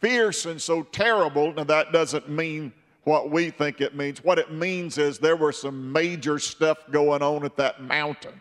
fierce 0.00 0.46
and 0.46 0.60
so 0.60 0.82
terrible. 0.82 1.52
Now, 1.52 1.64
that 1.64 1.92
doesn't 1.92 2.28
mean 2.28 2.72
what 3.04 3.30
we 3.30 3.50
think 3.50 3.80
it 3.80 3.94
means. 3.94 4.22
What 4.24 4.38
it 4.38 4.52
means 4.52 4.98
is 4.98 5.18
there 5.18 5.36
was 5.36 5.60
some 5.60 5.92
major 5.92 6.38
stuff 6.38 6.78
going 6.90 7.22
on 7.22 7.44
at 7.44 7.56
that 7.56 7.82
mountain. 7.82 8.38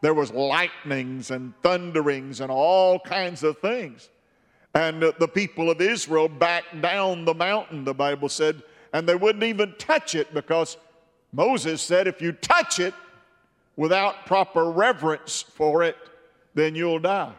There 0.00 0.14
was 0.14 0.32
lightnings 0.32 1.30
and 1.30 1.52
thunderings 1.62 2.40
and 2.40 2.50
all 2.50 2.98
kinds 2.98 3.42
of 3.42 3.58
things. 3.58 4.10
And 4.74 5.02
the 5.02 5.28
people 5.28 5.70
of 5.70 5.80
Israel 5.80 6.28
backed 6.28 6.80
down 6.80 7.24
the 7.24 7.34
mountain, 7.34 7.84
the 7.84 7.94
Bible 7.94 8.28
said, 8.28 8.62
and 8.94 9.06
they 9.06 9.14
wouldn't 9.14 9.44
even 9.44 9.74
touch 9.78 10.14
it 10.14 10.32
because 10.32 10.78
Moses 11.32 11.80
said, 11.80 12.06
if 12.06 12.20
you 12.20 12.32
touch 12.32 12.78
it, 12.78 12.94
without 13.76 14.26
proper 14.26 14.70
reverence 14.70 15.42
for 15.42 15.82
it, 15.82 15.96
then 16.54 16.74
you'll 16.74 16.98
die. 16.98 17.32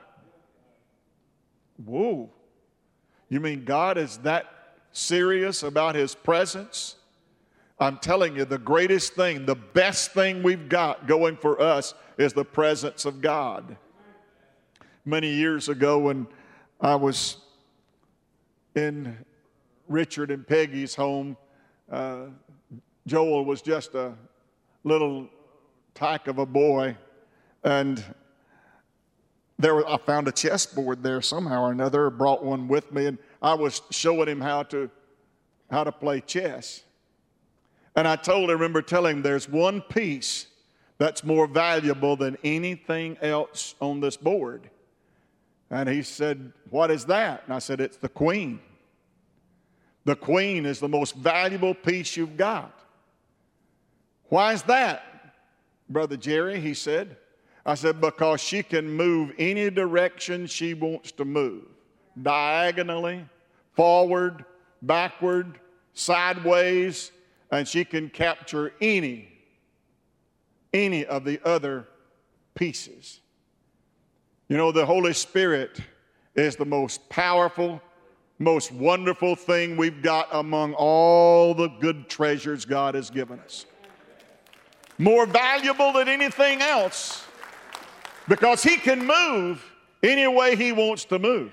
Whoa. 1.84 2.30
You 3.30 3.40
mean 3.40 3.66
God 3.66 3.98
is 3.98 4.18
that 4.20 4.46
serious 4.92 5.64
about 5.64 5.96
His 5.96 6.16
presence? 6.16 6.96
I'm 7.80 7.98
telling 7.98 8.36
you, 8.36 8.46
the 8.46 8.58
greatest 8.58 9.14
thing, 9.14 9.46
the 9.46 9.56
best 9.56 10.12
thing 10.12 10.44
we've 10.44 10.70
got 10.70 11.08
going 11.08 11.38
for 11.38 11.62
us 11.62 11.94
is 12.18 12.34
the 12.34 12.46
presence 12.46 13.06
of 13.06 13.22
God. 13.22 13.76
Many 15.06 15.30
years 15.30 15.70
ago, 15.70 16.00
when 16.00 16.28
I 16.80 16.96
was 16.96 17.38
in 18.76 19.18
Richard 19.88 20.32
and 20.32 20.48
Peggy's 20.48 20.96
home, 20.96 21.36
uh, 21.92 22.28
Joel 23.06 23.46
was 23.46 23.62
just 23.62 23.96
a 23.96 24.14
little 24.84 25.28
tyke 25.94 26.28
of 26.28 26.38
a 26.38 26.46
boy, 26.46 26.98
and 27.64 28.04
there 29.60 29.88
I 29.88 29.98
found 29.98 30.28
a 30.28 30.32
chessboard 30.32 31.04
there 31.04 31.22
somehow 31.22 31.64
or 31.64 31.72
another. 31.72 32.10
Brought 32.10 32.44
one 32.44 32.68
with 32.68 32.92
me, 32.92 33.06
and 33.06 33.18
I 33.42 33.54
was 33.54 33.82
showing 33.92 34.28
him 34.28 34.42
how 34.42 34.64
to 34.64 34.90
how 35.70 35.84
to 35.84 35.92
play 35.92 36.22
chess. 36.22 36.84
And 37.96 38.08
I 38.08 38.16
told, 38.16 38.50
I 38.50 38.54
remember 38.54 38.82
telling 38.82 39.18
him, 39.18 39.22
there's 39.22 39.48
one 39.48 39.82
piece 39.82 40.48
that's 40.98 41.24
more 41.24 41.48
valuable 41.48 42.16
than 42.16 42.38
anything 42.44 43.18
else 43.22 43.76
on 43.82 44.00
this 44.00 44.18
board. 44.18 44.70
And 45.70 45.90
he 45.90 46.02
said, 46.04 46.54
What 46.70 46.92
is 46.92 47.06
that? 47.06 47.44
And 47.46 47.54
I 47.54 47.60
said, 47.60 47.82
It's 47.82 47.98
the 47.98 48.10
queen. 48.10 48.60
The 50.06 50.16
queen 50.16 50.66
is 50.66 50.80
the 50.80 50.90
most 50.90 51.16
valuable 51.16 51.74
piece 51.74 52.18
you've 52.18 52.38
got. 52.38 52.83
Why 54.34 54.54
is 54.54 54.64
that? 54.64 55.04
Brother 55.88 56.18
Jerry, 56.18 56.60
he 56.60 56.74
said. 56.74 57.18
I 57.68 57.76
said, 57.76 58.02
because 58.02 58.42
she 58.42 58.64
can 58.64 58.90
move 58.90 59.32
any 59.38 59.70
direction 59.70 60.48
she 60.48 60.74
wants 60.74 61.12
to 61.12 61.24
move 61.24 61.66
diagonally, 62.20 63.24
forward, 63.74 64.44
backward, 64.82 65.60
sideways, 65.94 67.12
and 67.52 67.68
she 67.68 67.86
can 67.86 68.10
capture 68.10 68.74
any, 68.82 69.28
any 70.74 71.06
of 71.06 71.26
the 71.26 71.40
other 71.46 71.88
pieces. 72.56 73.20
You 74.50 74.58
know, 74.58 74.72
the 74.72 74.88
Holy 74.88 75.14
Spirit 75.14 75.80
is 76.34 76.56
the 76.56 76.66
most 76.66 77.08
powerful, 77.08 77.80
most 78.40 78.72
wonderful 78.72 79.36
thing 79.36 79.78
we've 79.78 80.02
got 80.02 80.28
among 80.32 80.74
all 80.74 81.54
the 81.54 81.68
good 81.68 82.10
treasures 82.10 82.66
God 82.66 82.96
has 82.96 83.12
given 83.12 83.40
us 83.40 83.68
more 84.98 85.26
valuable 85.26 85.92
than 85.94 86.08
anything 86.08 86.62
else 86.62 87.26
because 88.28 88.64
he 88.64 88.78
can 88.78 89.06
move 89.06 89.64
any 90.02 90.28
way 90.28 90.56
he 90.56 90.72
wants 90.72 91.06
to 91.06 91.20
move. 91.20 91.52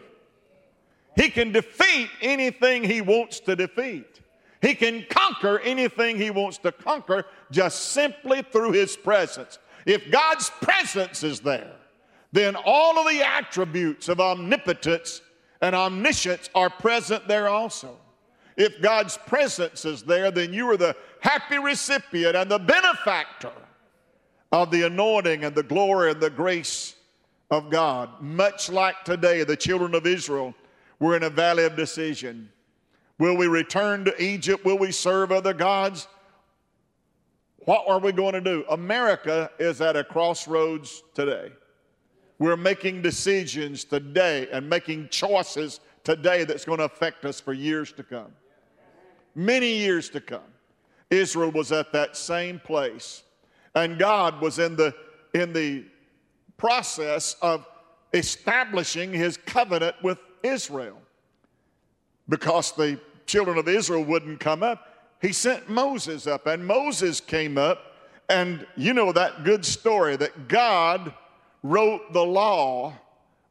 He 1.16 1.28
can 1.30 1.52
defeat 1.52 2.08
anything 2.20 2.84
he 2.84 3.00
wants 3.00 3.40
to 3.40 3.56
defeat. 3.56 4.20
He 4.62 4.74
can 4.74 5.04
conquer 5.08 5.58
anything 5.60 6.16
he 6.16 6.30
wants 6.30 6.58
to 6.58 6.72
conquer 6.72 7.24
just 7.50 7.92
simply 7.92 8.42
through 8.42 8.72
his 8.72 8.96
presence. 8.96 9.58
If 9.86 10.10
God's 10.10 10.50
presence 10.60 11.22
is 11.22 11.40
there, 11.40 11.72
then 12.32 12.56
all 12.56 12.98
of 12.98 13.08
the 13.08 13.22
attributes 13.22 14.08
of 14.08 14.20
omnipotence 14.20 15.22
and 15.60 15.74
omniscience 15.74 16.48
are 16.54 16.70
present 16.70 17.26
there 17.26 17.48
also. 17.48 17.96
If 18.60 18.82
God's 18.82 19.16
presence 19.16 19.86
is 19.86 20.02
there, 20.02 20.30
then 20.30 20.52
you 20.52 20.68
are 20.68 20.76
the 20.76 20.94
happy 21.20 21.56
recipient 21.56 22.36
and 22.36 22.50
the 22.50 22.58
benefactor 22.58 23.54
of 24.52 24.70
the 24.70 24.82
anointing 24.82 25.44
and 25.44 25.54
the 25.54 25.62
glory 25.62 26.10
and 26.10 26.20
the 26.20 26.28
grace 26.28 26.94
of 27.50 27.70
God. 27.70 28.10
Much 28.20 28.68
like 28.68 29.02
today, 29.02 29.44
the 29.44 29.56
children 29.56 29.94
of 29.94 30.06
Israel 30.06 30.54
were 30.98 31.16
in 31.16 31.22
a 31.22 31.30
valley 31.30 31.64
of 31.64 31.74
decision. 31.74 32.52
Will 33.18 33.34
we 33.34 33.46
return 33.46 34.04
to 34.04 34.22
Egypt? 34.22 34.62
Will 34.62 34.76
we 34.76 34.92
serve 34.92 35.32
other 35.32 35.54
gods? 35.54 36.06
What 37.60 37.88
are 37.88 37.98
we 37.98 38.12
going 38.12 38.34
to 38.34 38.42
do? 38.42 38.66
America 38.68 39.50
is 39.58 39.80
at 39.80 39.96
a 39.96 40.04
crossroads 40.04 41.02
today. 41.14 41.50
We're 42.38 42.58
making 42.58 43.00
decisions 43.00 43.84
today 43.84 44.48
and 44.52 44.68
making 44.68 45.08
choices 45.08 45.80
today 46.04 46.44
that's 46.44 46.66
going 46.66 46.80
to 46.80 46.84
affect 46.84 47.24
us 47.24 47.40
for 47.40 47.54
years 47.54 47.90
to 47.92 48.02
come 48.02 48.34
many 49.46 49.72
years 49.72 50.08
to 50.10 50.20
come. 50.20 50.40
Israel 51.10 51.50
was 51.50 51.72
at 51.72 51.92
that 51.92 52.16
same 52.16 52.60
place. 52.60 53.22
And 53.74 53.98
God 53.98 54.40
was 54.40 54.58
in 54.58 54.76
the, 54.76 54.94
in 55.34 55.52
the 55.52 55.84
process 56.56 57.36
of 57.42 57.66
establishing 58.12 59.12
his 59.12 59.36
covenant 59.36 59.96
with 60.02 60.18
Israel. 60.42 61.00
Because 62.28 62.72
the 62.72 63.00
children 63.26 63.58
of 63.58 63.68
Israel 63.68 64.04
wouldn't 64.04 64.40
come 64.40 64.62
up, 64.62 64.86
he 65.20 65.32
sent 65.32 65.68
Moses 65.68 66.26
up. 66.26 66.46
And 66.46 66.66
Moses 66.66 67.20
came 67.20 67.58
up 67.58 67.90
And 68.30 68.64
you 68.76 68.94
know 68.94 69.10
that 69.12 69.42
good 69.42 69.64
story 69.64 70.14
that 70.16 70.46
God 70.46 71.12
wrote 71.64 72.12
the 72.12 72.24
law 72.24 72.94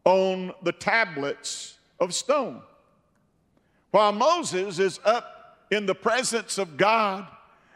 on 0.06 0.54
the 0.64 0.72
tablets 0.72 1.78
of 2.00 2.16
stone. 2.16 2.62
While 3.92 4.14
Moses 4.14 4.80
is 4.80 5.02
up 5.04 5.39
in 5.72 5.86
the 5.86 5.96
presence 5.96 6.58
of 6.58 6.78
God 6.78 7.28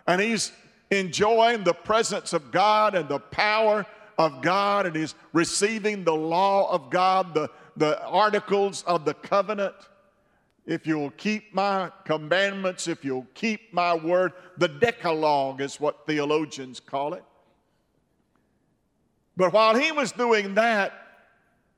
and 0.08 0.20
he's 0.22 0.52
enjoying 0.92 1.64
the 1.64 1.74
presence 1.74 2.34
of 2.34 2.52
God 2.52 2.96
and 2.96 3.08
the 3.08 3.20
power 3.20 3.86
of 4.18 4.42
God 4.42 4.86
and 4.86 4.96
he's 4.96 5.16
receiving 5.32 6.04
the 6.04 6.16
law 6.16 6.72
of 6.72 6.90
God, 6.90 7.34
the, 7.34 7.50
the 7.78 8.04
articles 8.06 8.84
of 8.84 9.06
the 9.06 9.14
covenant. 9.14 9.76
If 10.66 10.88
you'll 10.88 11.12
keep 11.12 11.54
my 11.54 11.92
commandments, 12.06 12.88
if 12.88 13.04
you'll 13.04 13.28
keep 13.34 13.74
my 13.74 13.94
word, 13.94 14.34
the 14.58 14.68
Decalogue 14.68 15.62
is 15.62 15.80
what 15.80 16.06
theologians 16.08 16.80
call 16.80 17.14
it. 17.16 17.24
But 19.36 19.52
while 19.52 19.76
he 19.76 19.92
was 19.92 20.12
doing 20.12 20.56
that, 20.56 20.94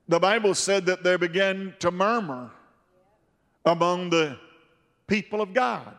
the 0.08 0.20
Bible 0.20 0.54
said 0.54 0.86
that 0.86 1.02
there 1.02 1.18
began 1.18 1.74
to 1.80 1.90
murmur 1.90 2.50
among 3.64 4.10
the 4.10 4.38
people 5.06 5.40
of 5.40 5.52
God. 5.52 5.96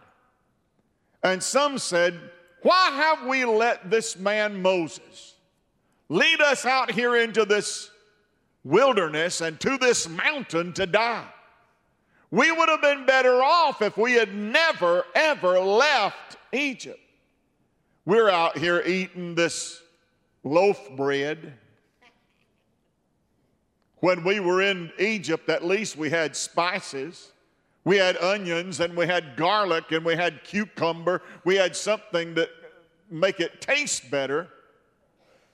And 1.27 1.43
some 1.43 1.77
said, 1.77 2.19
Why 2.61 2.89
have 2.91 3.27
we 3.27 3.45
let 3.45 3.89
this 3.89 4.17
man 4.17 4.61
Moses 4.61 5.35
lead 6.09 6.41
us 6.41 6.65
out 6.65 6.91
here 6.91 7.15
into 7.17 7.45
this 7.45 7.91
wilderness 8.63 9.41
and 9.41 9.59
to 9.59 9.77
this 9.77 10.07
mountain 10.07 10.73
to 10.73 10.85
die? 10.85 11.27
We 12.31 12.51
would 12.51 12.69
have 12.69 12.81
been 12.81 13.05
better 13.05 13.41
off 13.43 13.81
if 13.81 13.97
we 13.97 14.13
had 14.13 14.33
never, 14.35 15.05
ever 15.15 15.59
left 15.59 16.37
Egypt. 16.51 16.99
We're 18.05 18.29
out 18.29 18.57
here 18.57 18.81
eating 18.85 19.35
this 19.35 19.81
loaf 20.43 20.89
bread 20.95 21.53
when 23.99 24.23
we 24.23 24.39
were 24.39 24.61
in 24.61 24.91
Egypt, 24.99 25.49
at 25.49 25.65
least 25.65 25.97
we 25.97 26.09
had 26.09 26.35
spices. 26.35 27.31
We 27.87 27.95
had 27.95 28.17
onions 28.17 28.81
and 28.81 28.97
we 28.97 29.07
had 29.07 29.37
garlic 29.37 29.93
and 29.93 30.03
we 30.03 30.17
had 30.17 30.43
cucumber. 30.43 31.21
We 31.45 31.55
had 31.55 31.73
something 31.73 32.33
that 32.33 32.49
make 33.09 33.39
it 33.39 33.61
taste 33.61 34.11
better. 34.11 34.49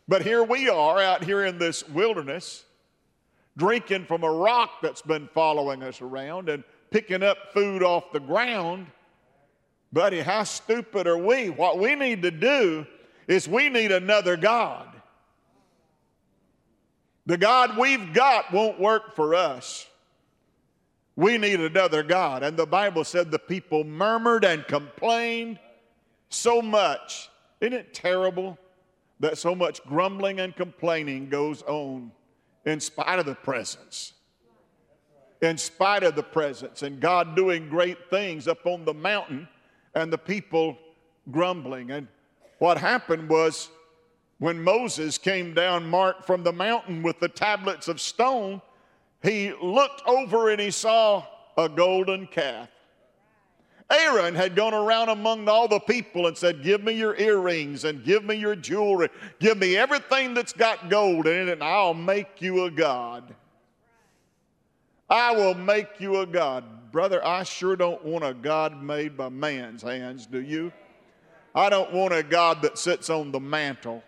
But 0.08 0.24
here 0.24 0.42
we 0.42 0.68
are 0.68 1.00
out 1.00 1.24
here 1.24 1.46
in 1.46 1.60
this 1.60 1.88
wilderness, 1.88 2.66
drinking 3.56 4.06
from 4.06 4.24
a 4.24 4.32
rock 4.32 4.82
that's 4.82 5.04
been 5.04 5.30
following 5.36 5.84
us 5.84 6.02
around 6.02 6.50
and 6.50 6.64
picking 6.90 7.22
up 7.22 7.54
food 7.54 7.84
off 7.84 8.12
the 8.12 8.20
ground. 8.20 8.88
Buddy, 9.92 10.22
how 10.22 10.44
stupid 10.44 11.06
are 11.06 11.20
we? 11.20 11.52
What 11.52 11.78
we 11.78 11.94
need 11.94 12.24
to 12.24 12.32
do 12.32 12.88
is 13.28 13.48
we 13.48 13.70
need 13.70 13.92
another 13.92 14.38
God. 14.38 14.88
The 17.28 17.38
God 17.38 17.78
we've 17.78 18.12
got 18.12 18.52
won't 18.52 18.80
work 18.80 19.16
for 19.16 19.36
us. 19.36 19.88
We 21.16 21.38
need 21.38 21.60
another 21.60 22.04
God. 22.04 22.44
And 22.44 22.58
the 22.58 22.66
Bible 22.66 23.04
said 23.04 23.30
the 23.30 23.40
people 23.40 23.84
murmured 23.84 24.46
and 24.46 24.66
complained 24.68 25.60
so 26.30 26.62
much. 26.62 27.30
Isn't 27.62 27.74
it 27.74 27.94
terrible 27.94 28.58
that 29.20 29.38
so 29.38 29.54
much 29.54 29.84
grumbling 29.86 30.40
and 30.40 30.56
complaining 30.56 31.30
goes 31.30 31.62
on 31.64 32.12
in 32.66 32.80
spite 32.80 33.20
of 33.20 33.26
the 33.26 33.36
presence? 33.36 34.14
In 35.42 35.58
spite 35.58 36.04
of 36.04 36.16
the 36.16 36.24
presence 36.24 36.84
and 36.84 37.00
God 37.00 37.36
doing 37.36 37.70
great 37.70 38.10
things 38.10 38.48
up 38.48 38.66
on 38.66 38.86
the 38.86 38.94
mountain 38.94 39.48
and 39.94 40.12
the 40.12 40.18
people 40.18 40.78
grumbling. 41.32 41.92
And 41.92 42.08
what 42.60 42.78
happened 42.78 43.30
was 43.30 43.70
when 44.40 44.62
Moses 44.62 45.18
came 45.18 45.54
down 45.54 45.88
marked 45.88 46.26
from 46.26 46.44
the 46.44 46.52
mountain 46.52 47.04
with 47.04 47.20
the 47.20 47.30
tablets 47.30 47.88
of 47.88 48.02
stone, 48.02 48.62
he 49.24 49.54
looked 49.62 50.02
over 50.06 50.50
and 50.50 50.60
he 50.60 50.70
saw 50.70 51.26
a 51.58 51.70
golden 51.70 52.28
calf. 52.28 52.70
Aaron 53.90 54.36
had 54.36 54.56
gone 54.56 54.74
around 54.74 55.10
among 55.10 55.48
all 55.48 55.68
the 55.68 55.80
people 55.80 56.28
and 56.28 56.38
said, 56.38 56.64
Give 56.64 56.84
me 56.84 56.94
your 56.94 57.16
earrings 57.16 57.84
and 57.84 58.04
give 58.04 58.24
me 58.24 58.36
your 58.36 58.56
jewelry. 58.56 59.10
Give 59.40 59.58
me 59.58 59.78
everything 59.78 60.34
that's 60.34 60.54
got 60.54 60.90
gold 60.90 61.28
in 61.28 61.48
it, 61.48 61.52
and 61.52 61.64
I'll 61.64 61.94
make 61.94 62.42
you 62.42 62.66
a 62.66 62.72
God. 62.72 63.36
I 65.10 65.32
will 65.36 65.54
make 65.54 66.00
you 66.00 66.18
a 66.22 66.26
God. 66.26 66.92
Brother, 66.92 67.26
I 67.26 67.44
sure 67.44 67.76
don't 67.76 68.04
want 68.04 68.24
a 68.24 68.34
God 68.34 68.82
made 68.82 69.18
by 69.18 69.30
man's 69.30 69.82
hands, 69.82 70.26
do 70.26 70.42
you? 70.42 70.72
I 71.54 71.70
don't 71.70 71.94
want 71.94 72.14
a 72.14 72.24
God 72.24 72.62
that 72.64 72.78
sits 72.78 73.10
on 73.10 73.32
the 73.32 73.40
mantle. 73.40 74.04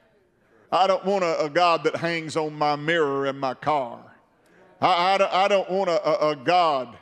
I 0.71 0.87
don't 0.87 1.05
want 1.05 1.23
a, 1.23 1.45
a 1.45 1.49
God 1.49 1.83
that 1.83 1.95
hangs 1.95 2.35
on 2.35 2.55
my 2.55 2.75
mirror 2.75 3.27
in 3.27 3.37
my 3.37 3.53
car. 3.53 4.14
I, 4.81 5.13
I, 5.13 5.17
don't, 5.17 5.33
I 5.33 5.47
don't 5.47 5.69
want 5.69 5.89
a, 5.89 6.27
a, 6.29 6.35
God 6.35 6.97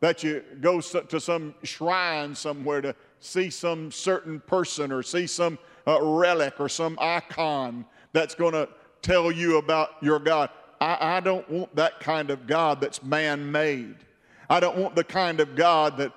that 0.00 0.22
you 0.22 0.42
go 0.60 0.80
to 0.80 1.20
some 1.20 1.54
shrine 1.62 2.34
somewhere 2.34 2.80
to 2.80 2.94
see 3.20 3.50
some 3.50 3.90
certain 3.90 4.40
person 4.40 4.92
or 4.92 5.02
see 5.02 5.26
some 5.26 5.58
uh, 5.86 5.98
relic 6.02 6.60
or 6.60 6.68
some 6.68 6.98
icon 7.00 7.84
that's 8.12 8.34
going 8.34 8.52
to 8.52 8.68
tell 9.02 9.32
you 9.32 9.58
about 9.58 9.90
your 10.02 10.18
God. 10.18 10.50
I, 10.80 11.16
I 11.16 11.20
don't 11.20 11.48
want 11.48 11.74
that 11.76 12.00
kind 12.00 12.30
of 12.30 12.46
God 12.46 12.80
that's 12.80 13.02
man 13.02 13.50
made. 13.50 13.96
I 14.50 14.60
don't 14.60 14.76
want 14.76 14.94
the 14.94 15.04
kind 15.04 15.40
of 15.40 15.56
God 15.56 15.96
that, 15.96 16.12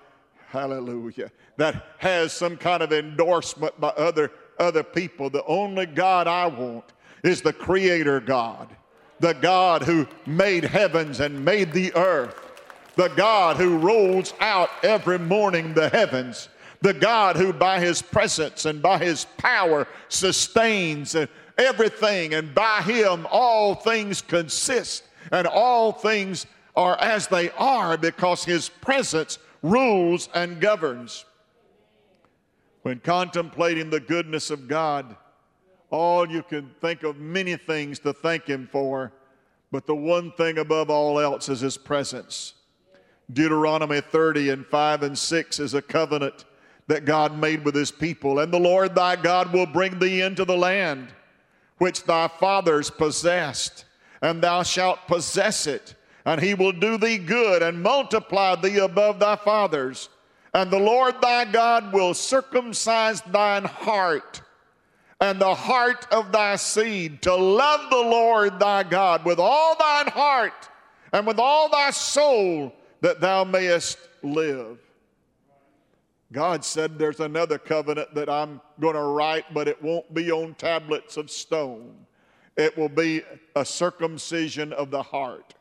hallelujah, 0.48 1.32
that 1.56 1.86
has 2.00 2.34
some 2.34 2.58
kind 2.58 2.84
of 2.84 2.92
endorsement 2.92 3.80
by 3.80 3.90
other 3.90 4.32
other 4.60 4.84
people. 4.84 5.30
The 5.30 5.46
only 5.46 5.86
God 5.86 6.28
I 6.28 6.48
want 6.48 6.94
is 7.24 7.42
the 7.42 7.54
Creator 7.54 8.22
God, 8.22 8.76
the 9.20 9.34
God 9.34 9.84
who 9.84 10.08
made 10.26 10.64
heavens 10.64 11.20
and 11.20 11.44
made 11.44 11.72
the 11.72 11.94
earth, 11.96 12.36
the 12.96 13.10
God 13.10 13.58
who 13.58 13.78
rolls 13.78 14.34
out 14.40 14.70
every 14.84 15.20
morning 15.20 15.74
the 15.74 15.90
heavens, 15.90 16.50
the 16.82 16.94
God 16.94 17.36
who 17.36 17.54
by 17.54 17.80
His 17.80 18.02
presence 18.02 18.66
and 18.66 18.82
by 18.82 18.98
His 19.00 19.26
power 19.38 19.88
sustains 20.10 21.16
everything, 21.58 22.34
and 22.34 22.54
by 22.54 22.82
Him 22.82 23.28
all 23.32 23.76
things 23.76 24.22
consist 24.22 25.04
and 25.32 25.48
all 25.48 25.92
things 25.92 26.46
are 26.76 26.98
as 27.00 27.28
they 27.28 27.50
are 27.52 27.98
because 27.98 28.46
His 28.46 28.70
presence 28.70 29.40
rules 29.64 30.30
and 30.34 30.62
governs. 30.62 31.26
When 32.84 33.00
contemplating 33.00 33.90
the 33.90 34.00
goodness 34.00 34.50
of 34.50 34.68
God, 34.68 35.16
all 35.90 36.30
you 36.30 36.44
can 36.44 36.70
think 36.82 37.04
of 37.04 37.18
many 37.18 37.56
things 37.56 38.00
to 38.00 38.14
thank 38.14 38.46
Him 38.46 38.68
for, 38.72 39.12
but 39.72 39.86
the 39.86 39.96
one 39.96 40.32
thing 40.32 40.58
above 40.58 40.90
all 40.90 41.20
else 41.20 41.50
is 41.50 41.62
His 41.62 41.78
presence. 41.78 42.54
Deuteronomy 43.32 44.02
30 44.02 44.50
and 44.50 44.66
5 44.66 45.04
and 45.04 45.18
6 45.18 45.60
is 45.60 45.74
a 45.74 45.82
covenant 45.82 46.46
that 46.88 47.06
God 47.06 47.38
made 47.38 47.66
with 47.66 47.76
His 47.76 47.92
people. 47.92 48.40
And 48.40 48.54
the 48.54 48.60
Lord 48.60 48.96
thy 48.96 49.16
God 49.16 49.52
will 49.52 49.66
bring 49.66 50.00
thee 50.00 50.22
into 50.22 50.46
the 50.46 50.58
land 50.58 51.10
which 51.78 52.04
thy 52.04 52.28
fathers 52.28 52.90
possessed, 52.90 53.86
and 54.22 54.42
thou 54.42 54.64
shalt 54.64 55.08
possess 55.08 55.68
it. 55.68 55.94
And 56.26 56.42
he 56.42 56.54
will 56.56 56.72
do 56.72 56.98
thee 56.98 57.20
good 57.20 57.62
and 57.62 57.82
multiply 57.82 58.56
thee 58.56 58.80
above 58.80 59.20
thy 59.20 59.36
fathers 59.36 60.10
and 60.58 60.72
the 60.72 60.80
Lord 60.80 61.22
thy 61.22 61.46
God 61.46 61.94
will 61.94 62.16
circumcise 62.16 63.22
thine 63.22 63.66
heart 63.66 64.42
and 65.20 65.40
the 65.40 65.54
heart 65.54 66.08
of 66.12 66.32
thy 66.32 66.56
seed 66.56 67.22
to 67.24 67.36
love 67.36 67.90
the 67.90 67.96
Lord 67.96 68.60
thy 68.60 68.84
God 68.84 69.26
with 69.26 69.40
all 69.40 69.76
thine 69.78 70.08
heart 70.08 70.70
and 71.12 71.26
with 71.26 71.40
all 71.40 71.70
thy 71.70 71.92
soul 71.92 72.74
that 73.02 73.20
thou 73.20 73.44
mayest 73.44 73.98
live. 74.22 74.80
God 76.32 76.64
said 76.64 77.00
there's 77.00 77.20
another 77.20 77.58
covenant 77.58 78.14
that 78.14 78.30
I'm 78.30 78.62
going 78.80 78.96
to 78.96 79.02
write, 79.02 79.54
but 79.54 79.68
it 79.68 79.82
won't 79.82 80.14
be 80.14 80.32
on 80.32 80.54
tablets 80.56 81.18
of 81.18 81.32
stone. 81.32 81.96
It 82.58 82.78
will 82.78 82.90
be 82.90 83.22
a 83.56 83.64
circumcision 83.64 84.74
of 84.74 84.92
the 84.92 85.02
heart. 85.02 85.54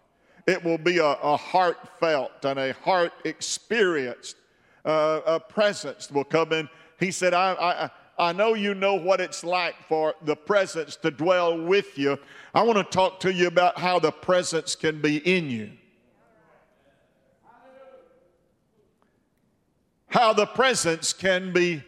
It 0.46 0.62
will 0.64 0.78
be 0.78 0.98
a, 0.98 1.04
a 1.04 1.36
heartfelt 1.36 2.44
and 2.44 2.58
a 2.58 2.72
heart 2.72 3.12
experienced 3.24 4.36
uh, 4.84 5.20
a 5.26 5.40
presence 5.40 6.10
will 6.10 6.24
come 6.24 6.52
in. 6.52 6.68
He 6.98 7.10
said, 7.10 7.34
I, 7.34 7.52
I, 7.54 7.90
I 8.18 8.33
know 8.33 8.55
you 8.55 8.74
know 8.74 8.94
what 8.94 9.20
it's 9.20 9.44
like 9.44 9.74
for 9.88 10.14
the 10.22 10.37
presence 10.37 10.96
to 10.96 11.11
dwell 11.11 11.61
with 11.61 11.98
you. 11.98 12.18
I 12.55 12.62
want 12.62 12.79
to 12.79 12.85
talk 12.85 13.20
to 13.20 13.33
you 13.33 13.46
about 13.46 13.79
how 13.79 13.98
the 13.98 14.11
presence 14.11 14.74
can 14.74 15.02
be 15.02 15.18
in 15.18 15.50
you. 15.50 15.72
How 20.09 20.33
the 20.33 20.46
presence 20.46 21.12
can 21.12 21.52
be 21.52 21.85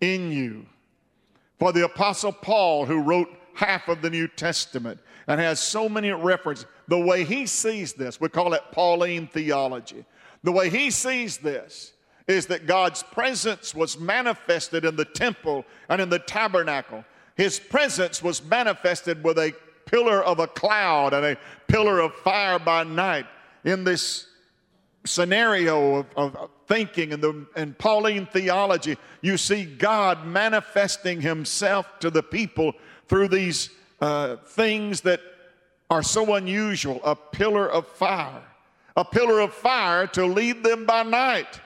in 0.00 0.32
you. 0.32 0.64
For 1.58 1.72
the 1.72 1.84
Apostle 1.84 2.32
Paul, 2.32 2.86
who 2.86 3.02
wrote 3.02 3.28
half 3.52 3.88
of 3.88 4.00
the 4.00 4.08
New 4.08 4.28
Testament 4.28 4.98
and 5.26 5.40
has 5.40 5.60
so 5.60 5.88
many 5.88 6.10
references, 6.10 6.66
the 6.88 6.98
way 6.98 7.24
he 7.24 7.46
sees 7.46 7.92
this, 7.92 8.18
we 8.18 8.30
call 8.30 8.54
it 8.54 8.62
Pauline 8.72 9.26
theology. 9.26 10.06
The 10.42 10.52
way 10.52 10.70
he 10.70 10.90
sees 10.90 11.36
this 11.38 11.92
is 12.26 12.46
that 12.46 12.66
God's 12.66 13.02
presence 13.02 13.74
was 13.74 13.98
manifested 13.98 14.84
in 14.84 14.96
the 14.96 15.04
temple 15.04 15.64
and 15.88 16.00
in 16.00 16.08
the 16.08 16.18
tabernacle. 16.18 17.04
His 17.36 17.60
presence 17.60 18.22
was 18.22 18.44
manifested 18.44 19.22
with 19.22 19.38
a 19.38 19.54
pillar 19.84 20.24
of 20.24 20.40
a 20.40 20.48
cloud 20.48 21.14
and 21.14 21.24
a 21.24 21.36
pillar 21.68 22.00
of 22.00 22.14
fire 22.14 22.58
by 22.58 22.82
night 22.82 23.26
in 23.64 23.84
this 23.84 24.26
scenario 25.04 25.96
of, 25.96 26.06
of 26.16 26.50
thinking 26.66 27.12
and, 27.12 27.22
the, 27.22 27.46
and 27.54 27.78
Pauline 27.78 28.26
theology, 28.26 28.96
you 29.20 29.36
see 29.36 29.64
God 29.64 30.26
manifesting 30.26 31.20
Himself 31.20 31.86
to 32.00 32.10
the 32.10 32.22
people 32.22 32.72
through 33.08 33.28
these 33.28 33.70
uh, 34.00 34.36
things 34.36 35.00
that 35.02 35.20
are 35.88 36.02
so 36.02 36.34
unusual 36.34 37.00
a 37.04 37.14
pillar 37.14 37.70
of 37.70 37.86
fire, 37.86 38.42
a 38.96 39.04
pillar 39.04 39.40
of 39.40 39.54
fire 39.54 40.06
to 40.08 40.26
lead 40.26 40.64
them 40.64 40.84
by 40.84 41.02
night. 41.04 41.60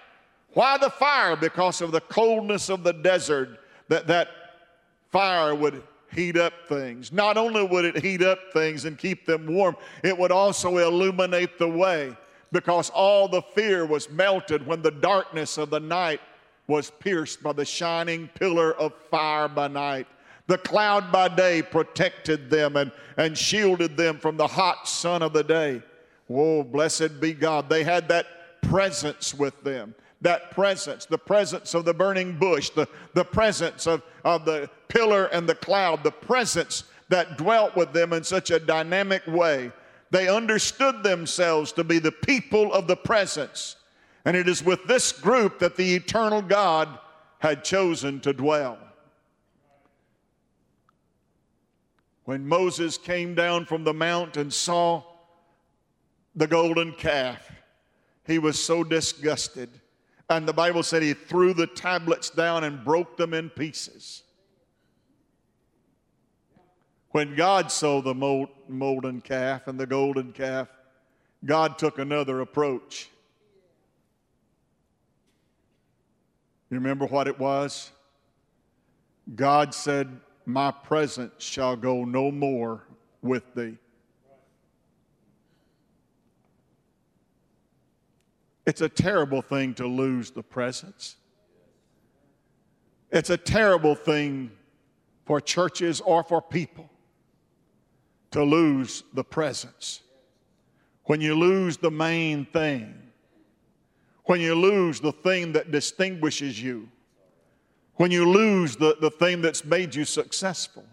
Why 0.55 0.79
the 0.79 0.91
fire? 0.91 1.37
Because 1.37 1.81
of 1.81 1.93
the 1.93 2.01
coldness 2.01 2.69
of 2.69 2.83
the 2.83 2.93
desert, 2.93 3.61
that, 3.89 4.07
that 4.07 4.29
fire 5.11 5.55
would 5.55 5.83
heat 6.13 6.37
up 6.37 6.53
things. 6.69 7.13
Not 7.13 7.37
only 7.37 7.65
would 7.65 7.85
it 7.85 7.99
heat 8.03 8.23
up 8.23 8.39
things 8.53 8.85
and 8.85 8.99
keep 8.99 9.27
them 9.27 9.47
warm, 9.47 9.77
it 10.03 10.17
would 10.17 10.33
also 10.33 10.79
illuminate 10.79 11.59
the 11.59 11.69
way 11.69 12.17
because 12.53 12.91
all 12.91 13.29
the 13.29 13.43
fear 13.43 13.87
was 13.87 14.11
melted 14.11 14.67
when 14.67 14.83
the 14.83 14.91
darkness 14.91 15.57
of 15.57 15.71
the 15.71 15.81
night 15.81 16.21
was 16.67 16.91
pierced 16.91 17.43
by 17.43 17.53
the 17.53 17.65
shining 17.65 18.29
pillar 18.35 18.75
of 18.75 18.93
fire 19.11 19.49
by 19.49 19.69
night. 19.69 20.07
The 20.47 20.59
cloud 20.59 21.13
by 21.13 21.29
day 21.29 21.63
protected 21.63 22.51
them 22.51 22.77
and, 22.77 22.91
and 23.17 23.39
shielded 23.39 23.97
them 23.97 24.19
from 24.19 24.37
the 24.37 24.47
hot 24.47 24.89
sun 24.89 25.23
of 25.23 25.33
the 25.33 25.45
day. 25.45 25.83
Oh, 26.29 26.65
blessed 26.65 27.21
be 27.21 27.35
God. 27.35 27.69
They 27.69 27.85
had 27.85 28.09
that 28.09 28.27
presence 28.63 29.33
with 29.35 29.63
them. 29.63 29.95
That 30.23 30.51
presence, 30.51 31.07
the 31.07 31.19
presence 31.19 31.75
of 31.75 31.85
the 31.85 31.95
burning 31.95 32.37
bush, 32.39 32.71
the, 32.71 32.87
the 33.15 33.25
presence 33.25 33.87
of, 33.87 34.03
of 34.25 34.45
the 34.45 34.69
pillar 34.89 35.27
and 35.27 35.49
the 35.49 35.55
cloud, 35.55 36.05
the 36.05 36.11
presence 36.11 36.85
that 37.09 37.39
dwelt 37.39 37.75
with 37.75 37.93
them 37.93 38.13
in 38.13 38.23
such 38.23 38.51
a 38.51 38.61
dynamic 38.61 39.27
way 39.27 39.73
they 40.11 40.29
understood 40.29 41.03
themselves 41.03 41.73
to 41.73 41.85
be 41.85 41.99
the 41.99 42.13
people 42.13 42.73
of 42.73 42.87
the 42.87 42.97
presence. 42.97 43.77
And 44.25 44.37
it 44.37 44.49
is 44.49 44.63
with 44.63 44.85
this 44.87 45.13
group 45.13 45.61
that 45.61 45.77
the 45.77 45.95
eternal 45.95 46.43
God 46.43 46.89
had 47.39 47.65
chosen 47.65 48.21
to 48.21 48.33
dwell. 48.33 48.79
When 52.25 52.47
Moses 52.47 52.99
came 52.99 53.35
down 53.35 53.65
from 53.65 53.85
the 53.85 53.95
mount 53.95 54.37
and 54.37 54.53
saw 54.53 55.03
the 56.35 56.47
golden 56.47 56.93
calf, 56.93 57.51
he 58.27 58.39
was 58.39 58.63
so 58.63 58.85
disgusted. 58.85 59.80
And 60.31 60.47
the 60.47 60.53
Bible 60.53 60.85
said 60.85 61.03
he 61.03 61.13
threw 61.13 61.53
the 61.53 61.67
tablets 61.67 62.31
down 62.31 62.63
and 62.63 62.85
broke 62.85 63.17
them 63.17 63.35
in 63.35 63.51
pieces. 63.51 64.23
When 67.11 67.35
God 67.35 67.73
saw 67.73 68.01
the 68.01 68.15
molten 68.15 69.21
calf 69.23 69.67
and 69.67 69.79
the 69.79 69.89
golden 69.89 70.33
calf, 70.33 70.69
God 71.45 71.79
took 71.79 71.99
another 71.99 72.41
approach. 72.41 73.11
You 76.71 76.77
remember 76.77 77.07
what 77.07 77.27
it 77.27 77.37
was? 77.37 77.91
God 79.35 79.75
said, 79.75 80.21
My 80.47 80.71
presence 80.71 81.43
shall 81.43 81.75
go 81.75 82.05
no 82.05 82.31
more 82.31 82.85
with 83.21 83.53
thee. 83.57 83.79
It's 88.67 88.81
a 88.81 88.89
terrible 88.89 89.43
thing 89.43 89.75
to 89.75 89.87
lose 89.87 90.31
the 90.31 90.43
presence. 90.43 91.17
It's 93.11 93.31
a 93.31 93.37
terrible 93.37 93.95
thing 93.95 94.51
for 95.25 95.41
churches 95.41 96.01
or 96.01 96.23
for 96.23 96.41
people 96.41 96.89
to 98.31 98.45
lose 98.45 99.03
the 99.15 99.25
presence. 99.25 100.03
When 101.05 101.21
you 101.21 101.35
lose 101.35 101.77
the 101.77 101.91
main 101.91 102.45
thing, 102.47 102.95
when 104.25 104.41
you 104.41 104.55
lose 104.55 105.01
the 105.01 105.13
thing 105.13 105.53
that 105.53 105.73
distinguishes 105.73 106.63
you, 106.63 106.89
when 107.97 108.11
you 108.11 108.29
lose 108.31 108.77
the, 108.77 108.97
the 109.01 109.11
thing 109.11 109.43
that's 109.43 109.65
made 109.65 109.95
you 109.95 110.05
successful, 110.05 110.85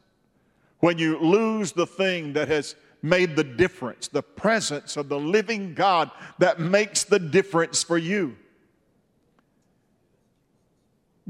when 0.80 0.98
you 0.98 1.20
lose 1.20 1.72
the 1.72 1.86
thing 1.86 2.34
that 2.34 2.48
has 2.48 2.76
made 3.02 3.36
the 3.36 3.44
difference, 3.44 4.08
the 4.08 4.24
presence 4.24 4.98
of 4.98 5.10
the 5.10 5.20
living 5.20 5.74
God 5.74 6.12
that 6.40 6.60
makes 6.60 7.04
the 7.04 7.20
difference 7.20 7.84
for 7.84 7.98
you. 7.98 8.36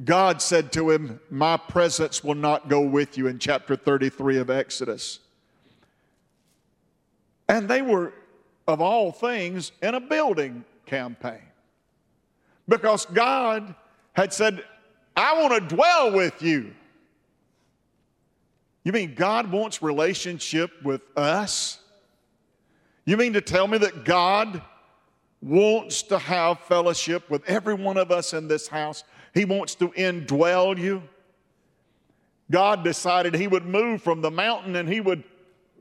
God 0.03 0.41
said 0.41 0.71
to 0.73 0.91
him, 0.91 1.19
My 1.30 1.58
presence 1.58 2.23
will 2.23 2.36
not 2.36 2.69
go 2.69 2.82
with 2.82 3.17
you 3.17 3.27
in 3.27 3.39
chapter 3.39 3.75
33 3.75 4.38
of 4.38 4.49
Exodus. 4.49 5.19
And 7.49 7.67
they 7.67 7.82
were, 7.82 8.13
of 8.67 8.82
all 8.82 9.12
things, 9.12 9.71
in 9.82 9.95
a 9.95 9.99
building 9.99 10.65
campaign. 10.86 11.41
Because 12.67 13.06
God 13.06 13.73
had 14.13 14.34
said, 14.34 14.63
I 15.15 15.41
want 15.41 15.69
to 15.69 15.75
dwell 15.75 16.12
with 16.12 16.41
you. 16.41 16.73
You 18.88 18.93
mean 18.93 19.15
God 19.15 19.52
wants 19.52 19.82
relationship 19.82 20.71
with 20.82 21.02
us? 21.17 21.80
You 23.04 23.17
mean 23.17 23.34
to 23.34 23.41
tell 23.41 23.67
me 23.67 23.78
that 23.80 24.06
God 24.06 24.62
wants 25.41 26.04
to 26.04 26.17
have 26.17 26.62
fellowship 26.62 27.30
with 27.30 27.43
every 27.50 27.73
one 27.73 27.97
of 27.97 28.12
us 28.12 28.32
in 28.32 28.47
this 28.47 28.69
house? 28.69 29.04
He 29.34 29.43
wants 29.43 29.76
to 29.76 29.89
indwell 29.89 30.78
you. 30.78 31.04
God 32.50 32.86
decided 32.86 33.36
He 33.36 33.50
would 33.50 33.65
move 33.65 34.02
from 34.02 34.21
the 34.21 34.32
mountain 34.32 34.78
and 34.78 34.88
He 34.88 35.02
would 35.02 35.26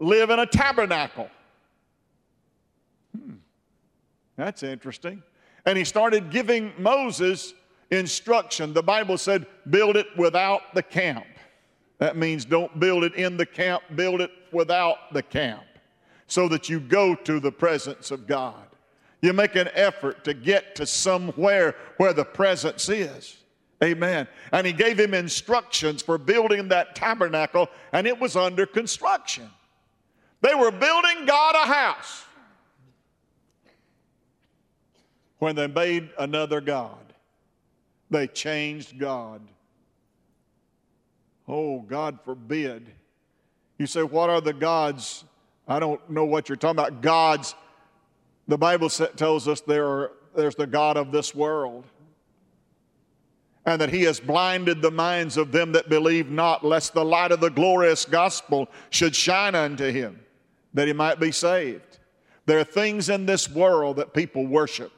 live 0.01 0.31
in 0.31 0.41
a 0.41 0.47
tabernacle. 0.47 1.31
Hmm. 3.17 3.35
That's 4.35 4.65
interesting. 4.65 5.23
And 5.65 5.79
he 5.79 5.85
started 5.85 6.33
giving 6.33 6.73
Moses 6.77 7.55
instruction. 7.93 8.73
The 8.73 8.83
Bible 8.83 9.17
said, 9.17 9.47
build 9.71 9.97
it 9.97 10.09
without 10.17 10.75
the 10.75 10.83
camp. 10.83 11.25
That 11.99 12.17
means 12.17 12.45
don't 12.45 12.79
build 12.79 13.05
it 13.05 13.15
in 13.15 13.37
the 13.37 13.47
camp, 13.47 13.83
build 13.95 14.21
it 14.21 14.31
without 14.53 15.13
the 15.13 15.23
camp 15.23 15.63
so 16.27 16.49
that 16.49 16.69
you 16.69 16.81
go 16.81 17.15
to 17.15 17.41
the 17.41 17.53
presence 17.53 18.11
of 18.11 18.27
God. 18.27 18.67
You 19.23 19.33
make 19.33 19.57
an 19.57 19.71
effort 19.75 20.25
to 20.25 20.35
get 20.35 20.75
to 20.77 20.87
somewhere 20.87 21.75
where 21.97 22.13
the 22.13 22.25
presence 22.25 22.89
is. 22.89 23.39
Amen. 23.83 24.27
And 24.53 24.67
he 24.67 24.73
gave 24.73 24.99
him 24.99 25.15
instructions 25.15 26.03
for 26.03 26.19
building 26.19 26.69
that 26.69 26.95
tabernacle, 26.95 27.69
and 27.93 28.07
it 28.07 28.19
was 28.19 28.37
under 28.37 28.67
construction. 28.67 29.51
They 30.41 30.55
were 30.55 30.71
building 30.71 31.27
God 31.27 31.55
a 31.55 31.67
house 31.67 32.25
when 35.39 35.57
they 35.57 35.67
made 35.67 36.11
another 36.19 36.61
God. 36.61 36.99
They 38.11 38.27
changed 38.27 38.99
God. 38.99 39.43
Oh, 41.49 41.81
God 41.81 42.19
forbid. 42.25 42.87
You 43.79 43.87
say, 43.87 44.03
What 44.03 44.31
are 44.31 44.41
the 44.41 44.53
gods? 44.53 45.25
I 45.69 45.79
don't 45.79 46.09
know 46.11 46.25
what 46.25 46.49
you're 46.49 46.57
talking 46.57 46.79
about. 46.79 47.03
Gods, 47.03 47.55
the 48.47 48.59
Bible 48.59 48.89
tells 48.89 49.49
us 49.49 49.61
there 49.61 49.87
are, 49.87 50.13
there's 50.35 50.55
the 50.55 50.67
God 50.67 50.97
of 50.97 51.11
this 51.11 51.35
world. 51.35 51.85
And 53.65 53.81
that 53.81 53.91
he 53.91 54.03
has 54.03 54.21
blinded 54.21 54.81
the 54.81 54.93
minds 54.93 55.37
of 55.37 55.51
them 55.51 55.73
that 55.73 55.89
believe 55.89 56.31
not, 56.31 56.65
lest 56.65 56.95
the 56.95 57.05
light 57.05 57.33
of 57.33 57.41
the 57.41 57.51
glorious 57.51 58.05
gospel 58.05 58.69
should 58.91 59.15
shine 59.15 59.57
unto 59.57 59.91
him, 59.91 60.21
that 60.75 60.87
he 60.87 60.93
might 60.93 61.19
be 61.19 61.33
saved. 61.33 61.99
There 62.47 62.61
are 62.61 62.65
things 62.65 63.09
in 63.09 63.27
this 63.27 63.51
world 63.51 63.97
that 63.97 64.15
people 64.15 64.47
worship. 64.47 64.93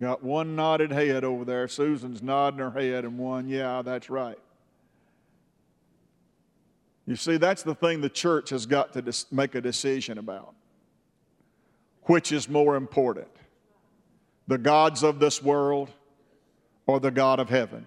Got 0.00 0.22
one 0.22 0.54
nodded 0.54 0.90
head 0.90 1.24
over 1.24 1.44
there. 1.44 1.68
Susan's 1.68 2.22
nodding 2.22 2.60
her 2.60 2.70
head, 2.70 3.04
and 3.04 3.18
one, 3.18 3.48
yeah, 3.48 3.82
that's 3.82 4.10
right. 4.10 4.38
You 7.06 7.16
see, 7.16 7.36
that's 7.36 7.62
the 7.62 7.74
thing 7.74 8.00
the 8.00 8.08
church 8.08 8.50
has 8.50 8.66
got 8.66 8.92
to 8.94 9.26
make 9.30 9.54
a 9.54 9.60
decision 9.60 10.18
about. 10.18 10.54
Which 12.02 12.30
is 12.30 12.48
more 12.48 12.76
important, 12.76 13.28
the 14.46 14.58
gods 14.58 15.02
of 15.02 15.18
this 15.18 15.42
world 15.42 15.90
or 16.86 17.00
the 17.00 17.10
God 17.10 17.40
of 17.40 17.48
heaven? 17.48 17.86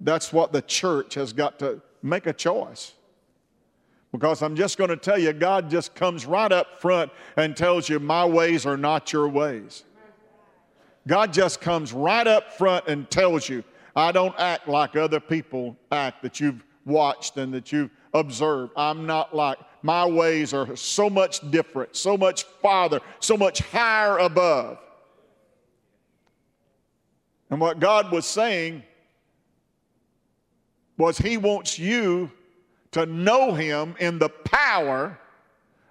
That's 0.00 0.32
what 0.32 0.52
the 0.52 0.62
church 0.62 1.14
has 1.14 1.32
got 1.32 1.58
to 1.60 1.80
make 2.02 2.26
a 2.26 2.32
choice. 2.32 2.92
Because 4.12 4.42
I'm 4.42 4.54
just 4.54 4.78
going 4.78 4.90
to 4.90 4.96
tell 4.96 5.18
you, 5.18 5.32
God 5.32 5.70
just 5.70 5.94
comes 5.94 6.26
right 6.26 6.52
up 6.52 6.80
front 6.80 7.10
and 7.36 7.56
tells 7.56 7.88
you, 7.88 7.98
My 7.98 8.24
ways 8.24 8.66
are 8.66 8.76
not 8.76 9.12
your 9.12 9.28
ways. 9.28 9.84
God 11.06 11.32
just 11.32 11.60
comes 11.60 11.92
right 11.92 12.26
up 12.26 12.52
front 12.54 12.86
and 12.88 13.08
tells 13.10 13.48
you, 13.48 13.62
I 13.94 14.12
don't 14.12 14.34
act 14.38 14.68
like 14.68 14.96
other 14.96 15.20
people 15.20 15.76
act 15.92 16.22
that 16.22 16.40
you've 16.40 16.64
watched 16.84 17.36
and 17.36 17.52
that 17.54 17.72
you've 17.72 17.90
observed. 18.12 18.72
I'm 18.76 19.06
not 19.06 19.34
like, 19.34 19.58
my 19.82 20.06
ways 20.06 20.54
are 20.54 20.74
so 20.76 21.10
much 21.10 21.50
different, 21.50 21.94
so 21.94 22.16
much 22.16 22.44
farther, 22.62 23.00
so 23.20 23.36
much 23.36 23.60
higher 23.60 24.18
above. 24.18 24.78
And 27.50 27.60
what 27.60 27.80
God 27.80 28.10
was 28.10 28.24
saying 28.24 28.82
was 30.96 31.18
He 31.18 31.36
wants 31.36 31.78
you 31.78 32.30
to 32.92 33.04
know 33.04 33.52
Him 33.52 33.94
in 34.00 34.18
the 34.18 34.30
power 34.30 35.18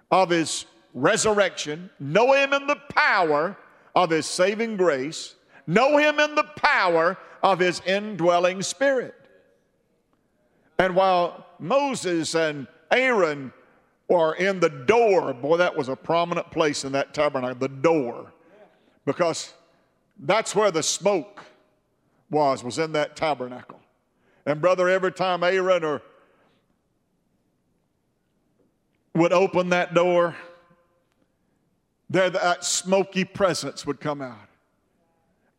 of 0.10 0.32
His 0.32 0.65
resurrection, 0.95 1.89
know 1.99 2.34
Him 2.34 2.54
in 2.54 2.65
the 2.65 2.78
power 2.95 3.56
of 3.95 4.10
His 4.10 4.25
saving 4.25 4.77
grace, 4.77 5.36
know 5.67 5.97
Him 5.97 6.19
in 6.19 6.36
the 6.36 6.45
power 6.56 7.17
of 7.41 7.60
His 7.60 7.82
indwelling 7.86 8.62
Spirit. 8.62 9.15
And 10.79 10.95
while 10.95 11.45
Moses 11.60 12.36
and 12.36 12.67
Aaron 12.91 13.53
were 14.08 14.34
in 14.36 14.60
the 14.60 14.69
door, 14.69 15.34
boy, 15.34 15.58
that 15.58 15.75
was 15.75 15.89
a 15.89 15.95
prominent 15.95 16.51
place 16.51 16.84
in 16.84 16.91
that 16.93 17.13
tabernacle, 17.13 17.60
the 17.60 17.67
door, 17.67 18.34
because 19.06 19.53
that's 20.19 20.56
where 20.56 20.71
the 20.71 20.84
smoke 20.84 21.43
was, 22.29 22.63
was 22.63 22.79
in 22.79 22.91
that 22.93 23.15
tabernacle. 23.15 23.79
And 24.45 24.60
brother, 24.60 24.89
every 24.89 25.12
time 25.12 25.43
Aaron 25.43 25.84
or 25.84 26.01
would 29.15 29.32
open 29.32 29.69
that 29.69 29.93
door, 29.93 30.36
there 32.13 32.30
that 32.30 32.63
smoky 32.63 33.26
presence 33.26 33.88
would 33.88 33.99
come 33.99 34.21
out. 34.21 34.47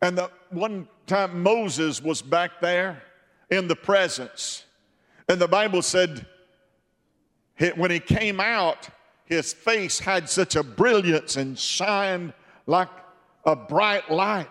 And 0.01 0.17
the 0.17 0.31
one 0.49 0.87
time 1.05 1.43
Moses 1.43 2.01
was 2.01 2.21
back 2.21 2.61
there 2.61 3.03
in 3.51 3.67
the 3.67 3.75
presence, 3.75 4.63
and 5.27 5.39
the 5.39 5.47
Bible 5.47 5.81
said 5.81 6.25
when 7.75 7.91
he 7.91 7.99
came 7.99 8.39
out, 8.39 8.87
his 9.25 9.53
face 9.53 9.99
had 9.99 10.29
such 10.29 10.55
a 10.55 10.63
brilliance 10.63 11.35
and 11.35 11.59
shined 11.59 12.33
like 12.67 12.89
a 13.45 13.55
bright 13.55 14.09
light. 14.09 14.49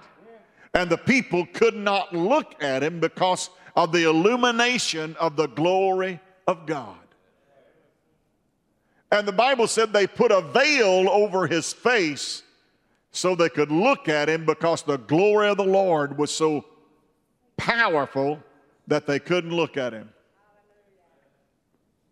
And 0.75 0.91
the 0.91 0.99
people 0.99 1.47
could 1.53 1.77
not 1.77 2.13
look 2.13 2.63
at 2.63 2.83
him 2.83 3.01
because 3.01 3.51
of 3.77 3.93
the 3.93 4.09
illumination 4.09 5.17
of 5.21 5.37
the 5.37 5.47
glory 5.47 6.21
of 6.47 6.67
God. 6.67 7.04
And 9.15 9.29
the 9.29 9.33
Bible 9.33 9.69
said 9.69 9.93
they 9.93 10.09
put 10.09 10.33
a 10.33 10.41
veil 10.41 11.09
over 11.09 11.47
his 11.47 11.73
face 11.73 12.43
so 13.13 13.37
they 13.37 13.49
could 13.49 13.71
look 13.71 14.09
at 14.09 14.29
him 14.29 14.45
because 14.45 14.83
the 14.83 14.97
glory 14.97 15.47
of 15.51 15.57
the 15.57 15.63
Lord 15.63 16.19
was 16.19 16.35
so 16.35 16.65
powerful 17.57 18.43
that 18.89 19.07
they 19.07 19.21
couldn't 19.21 19.53
look 19.53 19.77
at 19.77 19.93
him. 19.93 20.09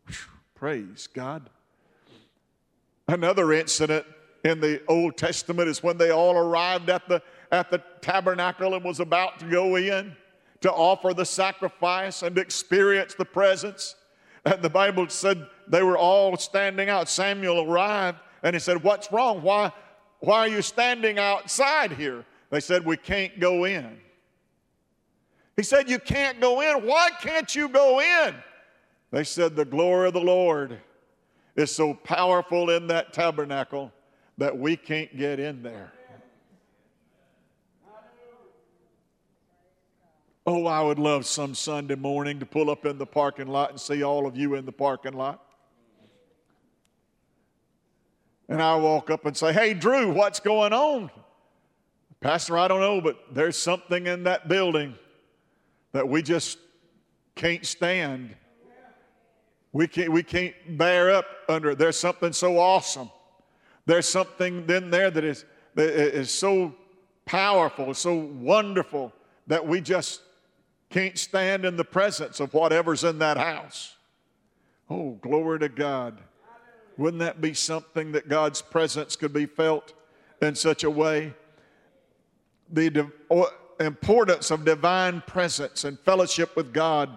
Whew, 0.07 0.15
praise 0.55 1.09
God. 1.12 1.51
Another 3.09 3.53
incident 3.53 4.07
in 4.45 4.61
the 4.61 4.81
Old 4.87 5.17
Testament 5.17 5.69
is 5.69 5.83
when 5.83 5.99
they 5.99 6.11
all 6.11 6.37
arrived 6.37 6.88
at 6.88 7.09
the, 7.09 7.21
at 7.51 7.69
the 7.69 7.83
tabernacle 8.01 8.77
and 8.77 8.85
was 8.85 9.01
about 9.01 9.41
to 9.41 9.47
go 9.47 9.75
in 9.75 10.15
to 10.61 10.71
offer 10.71 11.12
the 11.12 11.25
sacrifice 11.25 12.23
and 12.23 12.38
experience 12.38 13.15
the 13.15 13.25
presence. 13.25 13.97
And 14.45 14.61
the 14.61 14.71
Bible 14.71 15.09
said 15.09 15.47
they 15.69 15.83
were 15.83 15.97
all 15.97 16.37
standing 16.37 16.89
out. 16.89 17.09
Samuel 17.09 17.63
arrived 17.63 18.19
and 18.43 18.55
he 18.55 18.61
said, 18.61 18.83
What's 18.83 19.13
wrong? 19.13 19.43
Why, 19.43 19.73
why 20.21 20.41
are 20.41 20.49
you 20.49 20.63
standing 20.63 21.19
outside 21.19 21.93
here? 21.93 22.25
They 22.51 22.61
said, 22.61 22.85
We 22.85 22.97
can't 22.97 23.39
go 23.39 23.65
in. 23.65 23.99
He 25.57 25.63
said, 25.63 25.89
You 25.89 25.99
can't 25.99 26.41
go 26.41 26.61
in. 26.61 26.87
Why 26.87 27.11
can't 27.21 27.55
you 27.55 27.69
go 27.69 28.01
in? 28.01 28.35
They 29.11 29.25
said, 29.25 29.55
The 29.55 29.65
glory 29.65 30.09
of 30.09 30.15
the 30.15 30.21
Lord 30.21 30.79
is 31.55 31.71
so 31.71 31.95
powerful 31.95 32.71
in 32.71 32.87
that 32.89 33.13
tabernacle 33.13 33.93
that 34.39 34.57
we 34.57 34.77
can't 34.77 35.17
get 35.17 35.39
in 35.39 35.63
there. 35.63 35.93
Oh, 40.45 40.67
I 40.67 40.81
would 40.81 40.99
love 40.99 41.25
some 41.25 41.55
Sunday 41.55 41.95
morning 41.95 42.41
to 42.41 42.47
pull 42.47 42.69
up 42.69 42.85
in 42.85 42.99
the 42.99 43.07
parking 43.07 43.47
lot 43.47 43.71
and 43.71 43.81
see 43.81 44.03
all 44.03 44.27
of 44.27 44.37
you 44.37 44.57
in 44.57 44.65
the 44.65 44.73
parking 44.73 45.13
lot. 45.13 45.41
And 48.49 48.61
I 48.61 48.75
walk 48.77 49.09
up 49.09 49.25
and 49.25 49.37
say, 49.37 49.53
Hey, 49.53 49.73
Drew, 49.73 50.13
what's 50.13 50.41
going 50.41 50.73
on? 50.73 51.11
Pastor, 52.21 52.59
I 52.59 52.67
don't 52.67 52.81
know, 52.81 53.01
but 53.01 53.19
there's 53.33 53.57
something 53.57 54.07
in 54.07 54.25
that 54.25 54.49
building 54.49 54.95
that 55.93 56.09
we 56.09 56.23
just 56.23 56.59
can't 57.37 57.65
stand. 57.65 58.35
We 59.73 59.87
can't, 59.87 60.13
we 60.13 60.23
can't 60.23 60.55
bear 60.77 61.11
up 61.11 61.27
under 61.49 61.71
it. 61.71 61.79
There's 61.79 61.97
something 61.97 62.33
so 62.33 62.59
awesome. 62.59 63.11
There's 63.87 64.09
something 64.09 64.69
in 64.69 64.91
there 64.91 65.11
that 65.11 65.25
is, 65.25 65.45
that 65.75 65.89
is 65.89 66.31
so 66.31 66.75
powerful, 67.25 67.95
so 67.95 68.15
wonderful 68.15 69.13
that 69.47 69.67
we 69.67 69.81
just 69.81 70.21
can't 70.93 71.19
stand 71.19 71.65
in 71.65 71.77
the 71.77 71.85
presence 71.85 72.39
of 72.39 72.53
whatever's 72.53 73.03
in 73.03 73.19
that 73.19 73.39
house. 73.39 73.97
Oh, 74.91 75.19
glory 75.23 75.59
to 75.61 75.69
God. 75.69 76.19
Wouldn't 76.99 77.21
that 77.21 77.41
be 77.41 77.55
something 77.55 78.13
that 78.13 78.29
God's 78.29 78.61
presence 78.61 79.17
could 79.17 79.33
be 79.33 79.47
felt 79.47 79.95
in 80.43 80.55
such 80.55 80.85
a 80.85 80.91
way? 80.91 81.33
The 82.71 83.11
importance 83.81 84.51
of 84.51 84.67
divine 84.67 85.23
presence 85.27 85.85
and 85.85 85.99
fellowship 85.99 86.55
with 86.55 86.73
God. 86.75 87.17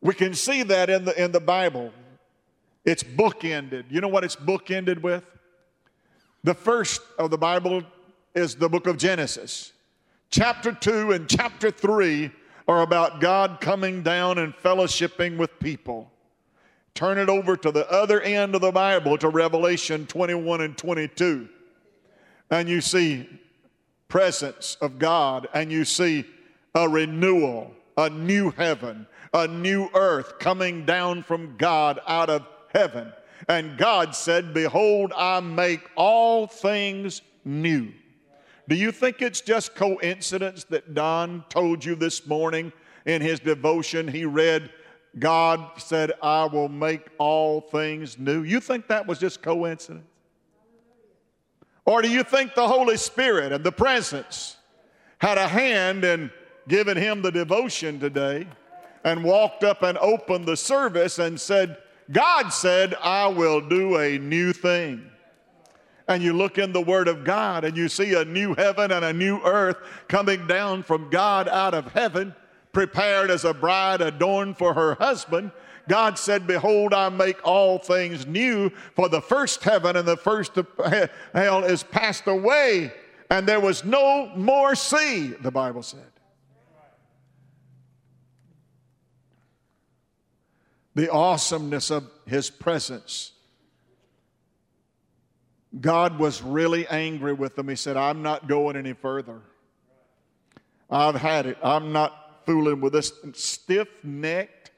We 0.00 0.14
can 0.14 0.34
see 0.34 0.62
that 0.64 0.88
in 0.88 1.04
the, 1.04 1.22
in 1.22 1.32
the 1.32 1.40
Bible. 1.40 1.92
It's 2.84 3.02
bookended. 3.02 3.84
You 3.90 4.00
know 4.00 4.08
what 4.08 4.24
it's 4.24 4.36
bookended 4.36 5.02
with? 5.02 5.24
The 6.44 6.54
first 6.54 7.02
of 7.18 7.30
the 7.30 7.38
Bible 7.38 7.82
is 8.34 8.56
the 8.56 8.68
book 8.68 8.86
of 8.86 8.96
Genesis. 8.96 9.72
Chapter 10.32 10.72
2 10.72 11.12
and 11.12 11.28
chapter 11.28 11.70
3 11.70 12.30
are 12.66 12.80
about 12.80 13.20
God 13.20 13.60
coming 13.60 14.02
down 14.02 14.38
and 14.38 14.56
fellowshipping 14.56 15.36
with 15.36 15.58
people. 15.60 16.10
Turn 16.94 17.18
it 17.18 17.28
over 17.28 17.54
to 17.54 17.70
the 17.70 17.86
other 17.92 18.18
end 18.22 18.54
of 18.54 18.62
the 18.62 18.72
Bible 18.72 19.18
to 19.18 19.28
Revelation 19.28 20.06
21 20.06 20.62
and 20.62 20.78
22. 20.78 21.50
And 22.50 22.66
you 22.66 22.80
see 22.80 23.28
presence 24.08 24.78
of 24.80 24.98
God 24.98 25.48
and 25.52 25.70
you 25.70 25.84
see 25.84 26.24
a 26.74 26.88
renewal, 26.88 27.70
a 27.98 28.08
new 28.08 28.52
heaven, 28.52 29.06
a 29.34 29.46
new 29.46 29.90
earth 29.92 30.38
coming 30.38 30.86
down 30.86 31.22
from 31.22 31.58
God 31.58 32.00
out 32.06 32.30
of 32.30 32.46
heaven. 32.72 33.12
And 33.48 33.76
God 33.76 34.16
said, 34.16 34.54
Behold, 34.54 35.12
I 35.14 35.40
make 35.40 35.90
all 35.94 36.46
things 36.46 37.20
new. 37.44 37.92
Do 38.68 38.76
you 38.76 38.92
think 38.92 39.22
it's 39.22 39.40
just 39.40 39.74
coincidence 39.74 40.64
that 40.64 40.94
Don 40.94 41.44
told 41.48 41.84
you 41.84 41.94
this 41.94 42.26
morning 42.26 42.72
in 43.04 43.20
his 43.20 43.40
devotion 43.40 44.06
he 44.06 44.24
read, 44.24 44.70
God 45.18 45.70
said, 45.78 46.12
I 46.22 46.44
will 46.46 46.68
make 46.68 47.08
all 47.18 47.60
things 47.60 48.18
new? 48.18 48.44
You 48.44 48.60
think 48.60 48.88
that 48.88 49.06
was 49.06 49.18
just 49.18 49.42
coincidence? 49.42 50.06
Or 51.84 52.00
do 52.00 52.08
you 52.08 52.22
think 52.22 52.54
the 52.54 52.68
Holy 52.68 52.96
Spirit 52.96 53.52
and 53.52 53.64
the 53.64 53.72
presence 53.72 54.56
had 55.18 55.36
a 55.36 55.48
hand 55.48 56.04
in 56.04 56.30
giving 56.68 56.96
him 56.96 57.22
the 57.22 57.32
devotion 57.32 57.98
today 57.98 58.46
and 59.04 59.24
walked 59.24 59.64
up 59.64 59.82
and 59.82 59.98
opened 59.98 60.46
the 60.46 60.56
service 60.56 61.18
and 61.18 61.40
said, 61.40 61.76
God 62.10 62.50
said, 62.50 62.94
I 63.02 63.26
will 63.26 63.60
do 63.60 63.98
a 63.98 64.18
new 64.18 64.52
thing? 64.52 65.11
And 66.08 66.22
you 66.22 66.32
look 66.32 66.58
in 66.58 66.72
the 66.72 66.80
Word 66.80 67.08
of 67.08 67.24
God 67.24 67.64
and 67.64 67.76
you 67.76 67.88
see 67.88 68.14
a 68.14 68.24
new 68.24 68.54
heaven 68.54 68.90
and 68.92 69.04
a 69.04 69.12
new 69.12 69.40
earth 69.44 69.76
coming 70.08 70.46
down 70.46 70.82
from 70.82 71.10
God 71.10 71.48
out 71.48 71.74
of 71.74 71.92
heaven, 71.92 72.34
prepared 72.72 73.30
as 73.30 73.44
a 73.44 73.54
bride 73.54 74.00
adorned 74.00 74.58
for 74.58 74.74
her 74.74 74.94
husband. 74.94 75.50
God 75.88 76.18
said, 76.18 76.46
Behold, 76.46 76.94
I 76.94 77.08
make 77.08 77.44
all 77.44 77.78
things 77.78 78.26
new, 78.26 78.70
for 78.94 79.08
the 79.08 79.20
first 79.20 79.62
heaven 79.62 79.96
and 79.96 80.06
the 80.06 80.16
first 80.16 80.52
hell 81.34 81.64
is 81.64 81.82
passed 81.82 82.26
away, 82.26 82.92
and 83.30 83.46
there 83.46 83.60
was 83.60 83.84
no 83.84 84.30
more 84.36 84.74
sea, 84.74 85.28
the 85.28 85.50
Bible 85.50 85.82
said. 85.82 86.00
The 90.94 91.10
awesomeness 91.10 91.90
of 91.90 92.10
His 92.26 92.50
presence 92.50 93.31
God 95.80 96.18
was 96.18 96.42
really 96.42 96.86
angry 96.88 97.32
with 97.32 97.56
them. 97.56 97.68
He 97.68 97.76
said, 97.76 97.96
I'm 97.96 98.22
not 98.22 98.46
going 98.46 98.76
any 98.76 98.92
further. 98.92 99.40
I've 100.90 101.14
had 101.14 101.46
it. 101.46 101.56
I'm 101.62 101.92
not 101.92 102.44
fooling 102.44 102.80
with 102.80 102.92
this 102.92 103.12
stiff 103.32 103.88
necked, 104.02 104.70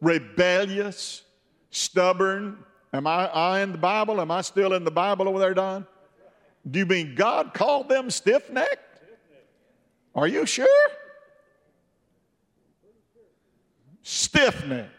rebellious, 0.00 1.22
stubborn. 1.70 2.64
Am 2.92 3.06
I, 3.06 3.26
I 3.28 3.60
in 3.60 3.72
the 3.72 3.78
Bible? 3.78 4.20
Am 4.20 4.30
I 4.30 4.40
still 4.40 4.72
in 4.72 4.84
the 4.84 4.90
Bible 4.90 5.28
over 5.28 5.38
there, 5.38 5.52
Don? 5.52 5.86
Do 6.70 6.78
you 6.78 6.86
mean 6.86 7.14
God 7.14 7.52
called 7.52 7.90
them 7.90 8.10
stiff 8.10 8.50
necked? 8.50 9.02
Are 10.14 10.26
you 10.26 10.46
sure? 10.46 10.90
Stiff 14.02 14.64
necked, 14.66 14.90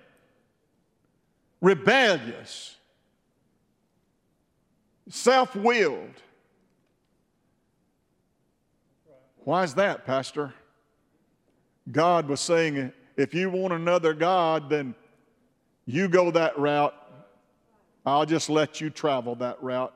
rebellious 1.61 2.75
self 5.09 5.55
willed. 5.55 6.13
Why 9.43 9.63
is 9.63 9.73
that, 9.75 10.05
Pastor? 10.05 10.53
God 11.91 12.27
was 12.27 12.39
saying, 12.39 12.93
if 13.17 13.33
you 13.33 13.49
want 13.49 13.73
another 13.73 14.13
God, 14.13 14.69
then 14.69 14.95
you 15.85 16.07
go 16.07 16.31
that 16.31 16.57
route. 16.57 16.93
I'll 18.05 18.25
just 18.25 18.49
let 18.49 18.79
you 18.79 18.89
travel 18.89 19.35
that 19.35 19.61
route. 19.61 19.93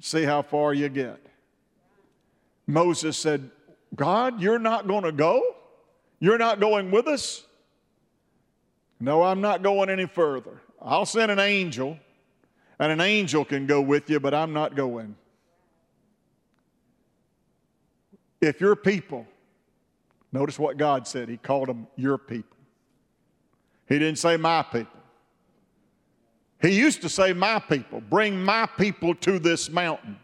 See 0.00 0.24
how 0.24 0.42
far 0.42 0.74
you 0.74 0.88
get. 0.88 1.18
Moses 2.66 3.16
said, 3.16 3.50
God, 3.94 4.40
you're 4.40 4.58
not 4.58 4.86
going 4.86 5.04
to 5.04 5.12
go? 5.12 5.42
You're 6.20 6.38
not 6.38 6.60
going 6.60 6.90
with 6.90 7.06
us? 7.06 7.44
No, 9.00 9.22
I'm 9.22 9.40
not 9.40 9.62
going 9.62 9.90
any 9.90 10.06
further. 10.06 10.60
I'll 10.80 11.06
send 11.06 11.30
an 11.30 11.38
angel, 11.38 11.98
and 12.82 12.90
an 12.90 13.00
angel 13.00 13.44
can 13.44 13.64
go 13.64 13.80
with 13.80 14.10
you, 14.10 14.18
but 14.18 14.34
I'm 14.34 14.52
not 14.52 14.74
going. 14.74 15.14
If 18.40 18.60
your 18.60 18.74
people, 18.74 19.24
notice 20.32 20.58
what 20.58 20.78
God 20.78 21.06
said, 21.06 21.28
He 21.28 21.36
called 21.36 21.68
them 21.68 21.86
your 21.94 22.18
people. 22.18 22.56
He 23.88 24.00
didn't 24.00 24.18
say 24.18 24.36
my 24.36 24.64
people. 24.64 24.98
He 26.60 26.76
used 26.76 27.02
to 27.02 27.08
say, 27.08 27.32
My 27.32 27.60
people, 27.60 28.00
bring 28.00 28.42
my 28.42 28.66
people 28.76 29.14
to 29.14 29.38
this 29.38 29.70
mountain. 29.70 30.18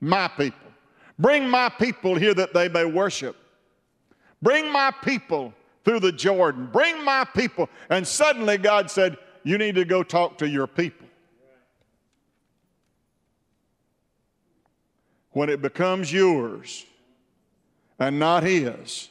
My 0.00 0.28
people. 0.28 0.70
Bring 1.18 1.48
my 1.48 1.68
people 1.68 2.14
here 2.14 2.34
that 2.34 2.54
they 2.54 2.68
may 2.68 2.84
worship. 2.84 3.34
Bring 4.40 4.70
my 4.70 4.92
people 5.02 5.52
through 5.84 5.98
the 5.98 6.12
Jordan. 6.12 6.68
Bring 6.72 7.04
my 7.04 7.24
people. 7.24 7.68
And 7.90 8.06
suddenly 8.06 8.56
God 8.56 8.88
said, 8.88 9.16
You 9.42 9.58
need 9.58 9.74
to 9.74 9.84
go 9.84 10.04
talk 10.04 10.38
to 10.38 10.48
your 10.48 10.68
people. 10.68 11.01
When 15.32 15.48
it 15.48 15.62
becomes 15.62 16.12
yours 16.12 16.84
and 17.98 18.18
not 18.18 18.42
His, 18.42 19.08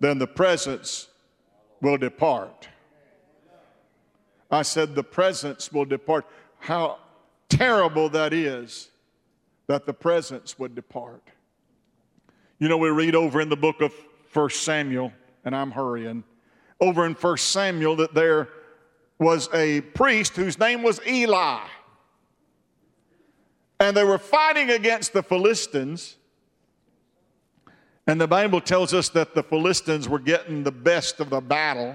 then 0.00 0.18
the 0.18 0.26
presence 0.26 1.08
will 1.80 1.96
depart. 1.96 2.68
I 4.50 4.62
said, 4.62 4.94
The 4.94 5.04
presence 5.04 5.72
will 5.72 5.84
depart. 5.84 6.26
How 6.58 6.98
terrible 7.48 8.08
that 8.10 8.32
is 8.32 8.88
that 9.66 9.86
the 9.86 9.92
presence 9.92 10.58
would 10.58 10.74
depart. 10.74 11.22
You 12.58 12.68
know, 12.68 12.78
we 12.78 12.90
read 12.90 13.14
over 13.14 13.40
in 13.40 13.48
the 13.48 13.56
book 13.56 13.80
of 13.80 13.94
1 14.32 14.50
Samuel, 14.50 15.12
and 15.44 15.54
I'm 15.54 15.70
hurrying, 15.70 16.24
over 16.80 17.06
in 17.06 17.14
1 17.14 17.36
Samuel 17.36 17.96
that 17.96 18.14
there 18.14 18.48
was 19.18 19.48
a 19.52 19.80
priest 19.80 20.36
whose 20.36 20.58
name 20.58 20.82
was 20.82 21.00
Eli. 21.06 21.66
And 23.80 23.96
they 23.96 24.04
were 24.04 24.18
fighting 24.18 24.70
against 24.70 25.12
the 25.12 25.22
Philistines. 25.22 26.16
And 28.06 28.20
the 28.20 28.26
Bible 28.26 28.60
tells 28.60 28.94
us 28.94 29.08
that 29.10 29.34
the 29.34 29.42
Philistines 29.42 30.08
were 30.08 30.18
getting 30.18 30.64
the 30.64 30.72
best 30.72 31.20
of 31.20 31.30
the 31.30 31.40
battle 31.40 31.94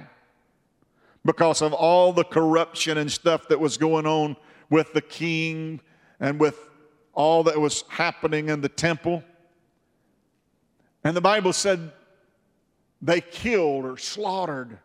because 1.26 1.62
of 1.62 1.74
all 1.74 2.14
the 2.14 2.24
corruption 2.24 2.98
and 2.98 3.12
stuff 3.12 3.48
that 3.48 3.60
was 3.60 3.78
going 3.78 4.06
on 4.06 4.36
with 4.70 4.94
the 4.94 5.02
king 5.02 5.82
and 6.20 6.40
with 6.40 6.70
all 7.14 7.44
that 7.44 7.60
was 7.60 7.84
happening 7.90 8.50
in 8.50 8.62
the 8.62 8.70
temple. 8.70 9.24
And 11.04 11.16
the 11.16 11.22
Bible 11.22 11.54
said 11.54 11.92
they 13.02 13.20
killed 13.22 13.86
or 13.86 13.98
slaughtered 13.98 14.78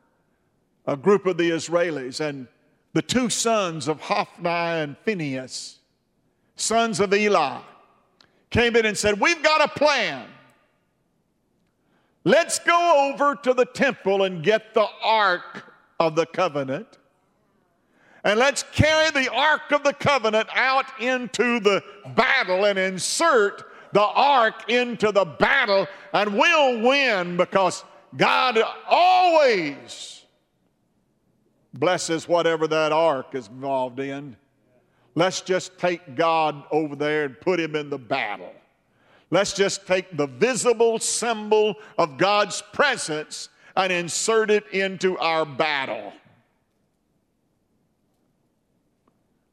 a 0.87 0.97
group 0.97 1.27
of 1.27 1.37
the 1.37 1.51
Israelis. 1.51 2.21
And 2.21 2.49
the 2.93 3.03
two 3.03 3.31
sons 3.31 3.87
of 3.87 4.01
Hophni 4.01 4.49
and 4.49 4.97
Phinehas, 5.05 5.78
sons 6.59 7.01
of 7.01 7.15
Eli, 7.15 7.61
came 8.51 8.77
in 8.77 8.87
and 8.87 8.97
said, 8.97 9.21
We've 9.21 9.43
got 9.43 9.65
a 9.65 9.69
plan. 9.69 10.27
Let's 12.25 12.59
go 12.59 13.11
over 13.13 13.37
to 13.37 13.55
the 13.55 13.65
temple 13.65 14.25
and 14.25 14.43
get 14.43 14.75
the 14.75 14.87
ark 15.03 15.73
of 15.99 16.15
the 16.15 16.27
covenant. 16.27 16.99
And 18.25 18.39
let's 18.39 18.65
carry 18.73 19.11
the 19.11 19.33
ark 19.33 19.71
of 19.71 19.85
the 19.85 19.95
covenant 19.95 20.49
out 20.55 20.87
into 21.01 21.61
the 21.61 21.83
battle 22.15 22.67
and 22.67 22.79
insert 22.79 23.65
the 23.93 24.03
ark 24.03 24.69
into 24.69 25.13
the 25.13 25.25
battle, 25.25 25.87
and 26.13 26.35
we'll 26.35 26.83
win 26.83 27.37
because 27.37 27.85
God 28.17 28.59
always 28.89 30.25
blesses 31.73 32.29
whatever 32.29 32.67
that 32.67 32.93
ark 32.93 33.35
is 33.35 33.49
involved 33.49 34.01
in. 34.01 34.37
Let's 35.19 35.41
just 35.41 35.77
take 35.81 36.15
God 36.15 36.63
over 36.71 36.95
there 36.95 37.25
and 37.25 37.41
put 37.41 37.59
him 37.59 37.75
in 37.75 37.91
the 37.91 37.99
battle. 37.99 38.53
Let's 39.33 39.53
just 39.53 39.85
take 39.85 40.17
the 40.17 40.29
visible 40.29 41.01
symbol 41.01 41.75
of 41.99 42.19
God's 42.19 42.63
presence 42.73 43.49
and 43.75 43.93
insert 43.93 44.49
it 44.49 44.69
into 44.69 45.19
our 45.19 45.45
battle. 45.45 46.13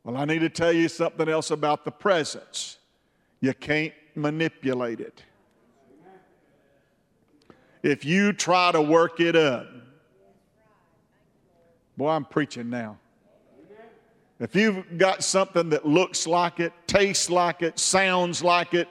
Well, 0.04 0.18
I 0.18 0.26
need 0.26 0.42
to 0.42 0.50
tell 0.50 0.72
you 0.72 0.88
something 0.88 1.28
else 1.28 1.50
about 1.50 1.84
the 1.84 1.92
presence. 1.92 2.78
You 3.42 3.56
can't 3.56 3.94
manipulate 4.14 5.00
it. 5.00 5.24
If 7.82 8.06
you 8.06 8.34
try 8.34 8.72
to 8.72 8.84
work 8.84 9.20
it 9.20 9.36
up, 9.36 9.66
boy, 11.98 12.10
I'm 12.10 12.26
preaching 12.26 12.70
now. 12.70 13.00
If 14.40 14.56
you've 14.56 14.98
got 14.98 15.24
something 15.24 15.70
that 15.70 15.86
looks 15.86 16.28
like 16.28 16.60
it, 16.60 16.74
tastes 16.88 17.30
like 17.30 17.62
it, 17.62 17.80
sounds 17.80 18.44
like 18.44 18.74
it, 18.74 18.90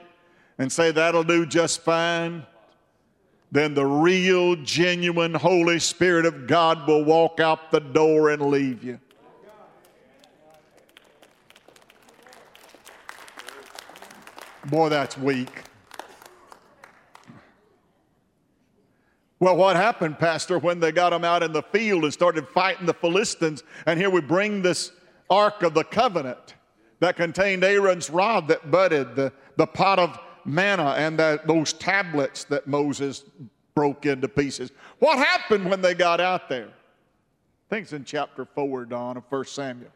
and 0.57 0.71
say 0.71 0.91
that'll 0.91 1.23
do 1.23 1.45
just 1.45 1.81
fine, 1.81 2.45
then 3.51 3.73
the 3.73 3.85
real, 3.85 4.55
genuine 4.57 5.33
Holy 5.33 5.79
Spirit 5.79 6.25
of 6.25 6.47
God 6.47 6.87
will 6.87 7.05
walk 7.05 7.39
out 7.39 7.71
the 7.71 7.79
door 7.79 8.31
and 8.31 8.41
leave 8.41 8.83
you. 8.83 8.99
Boy, 14.65 14.89
that's 14.89 15.15
weak. 15.15 15.61
Well, 19.39 19.57
what 19.57 19.75
happened, 19.75 20.17
Pastor, 20.17 20.57
when 20.57 20.79
they 20.79 20.91
got 20.91 21.11
them 21.11 21.23
out 21.23 21.43
in 21.43 21.51
the 21.51 21.61
field 21.61 22.03
and 22.03 22.11
started 22.11 22.47
fighting 22.47 22.87
the 22.87 22.93
Philistines? 22.95 23.63
And 23.85 23.99
here 23.99 24.09
we 24.09 24.21
bring 24.21 24.63
this 24.63 24.91
Ark 25.29 25.63
of 25.63 25.73
the 25.73 25.83
Covenant 25.83 26.55
that 26.99 27.15
contained 27.15 27.63
Aaron's 27.63 28.09
rod 28.09 28.47
that 28.47 28.71
budded, 28.71 29.15
the, 29.15 29.31
the 29.57 29.67
pot 29.67 29.99
of 29.99 30.19
manna 30.45 30.95
and 30.97 31.19
those 31.47 31.73
tablets 31.73 32.43
that 32.45 32.67
Moses 32.67 33.23
broke 33.73 34.05
into 34.05 34.27
pieces. 34.27 34.71
What 34.99 35.17
happened 35.17 35.69
when 35.69 35.81
they 35.81 35.93
got 35.93 36.21
out 36.21 36.47
there? 36.49 36.69
It's 37.71 37.91
in 37.93 38.05
chapter 38.05 38.45
4, 38.45 38.85
Don, 38.85 39.17
of 39.17 39.23
1 39.27 39.45
Samuel. 39.45 39.91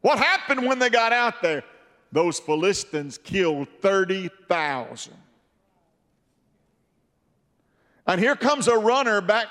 What 0.00 0.18
happened 0.18 0.66
when 0.66 0.78
they 0.78 0.88
got 0.88 1.12
out 1.12 1.42
there? 1.42 1.62
Those 2.10 2.40
Philistines 2.40 3.18
killed 3.18 3.68
30,000. 3.80 5.12
And 8.06 8.20
here 8.20 8.34
comes 8.34 8.66
a 8.66 8.76
runner 8.76 9.20
back 9.20 9.48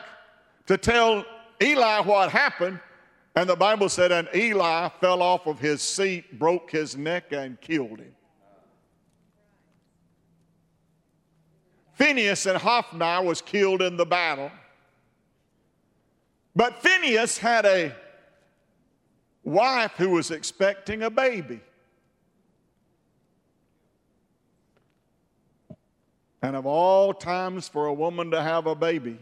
to 0.65 0.77
tell 0.77 1.23
Eli 1.61 2.01
what 2.01 2.31
happened. 2.31 2.79
And 3.39 3.49
the 3.49 3.55
Bible 3.55 3.87
said, 3.87 4.11
and 4.11 4.27
Eli 4.35 4.89
fell 4.99 5.21
off 5.21 5.47
of 5.47 5.59
his 5.59 5.81
seat, 5.81 6.37
broke 6.37 6.71
his 6.71 6.97
neck, 6.97 7.31
and 7.31 7.59
killed 7.61 7.99
him. 7.99 8.13
Phinehas 11.93 12.45
and 12.47 12.57
Hophni 12.57 13.25
was 13.25 13.41
killed 13.41 13.81
in 13.81 13.95
the 13.95 14.05
battle. 14.05 14.51
But 16.53 16.83
Phinehas 16.83 17.37
had 17.37 17.65
a 17.65 17.95
wife 19.45 19.93
who 19.95 20.09
was 20.09 20.31
expecting 20.31 21.03
a 21.03 21.09
baby. 21.09 21.61
And 26.41 26.57
of 26.57 26.65
all 26.65 27.13
times 27.13 27.69
for 27.69 27.85
a 27.85 27.93
woman 27.93 28.31
to 28.31 28.43
have 28.43 28.67
a 28.67 28.75
baby, 28.75 29.17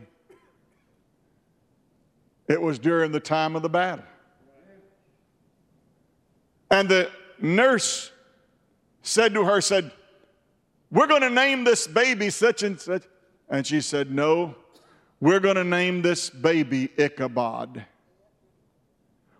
it 2.47 2.59
was 2.59 2.79
during 2.79 3.11
the 3.11 3.19
time 3.19 3.55
of 3.55 3.61
the 3.61 3.69
battle. 3.69 4.05
And 6.69 6.89
the 6.89 7.09
nurse 7.39 8.11
said 9.01 9.33
to 9.33 9.43
her, 9.45 9.61
said, 9.61 9.91
we're 10.89 11.07
going 11.07 11.21
to 11.21 11.29
name 11.29 11.63
this 11.63 11.85
baby 11.85 12.29
such 12.29 12.63
and 12.63 12.79
such. 12.79 13.03
And 13.49 13.65
she 13.65 13.81
said, 13.81 14.11
No, 14.11 14.55
we're 15.19 15.39
going 15.39 15.55
to 15.55 15.63
name 15.63 16.01
this 16.01 16.29
baby 16.29 16.89
Ichabod. 16.97 17.85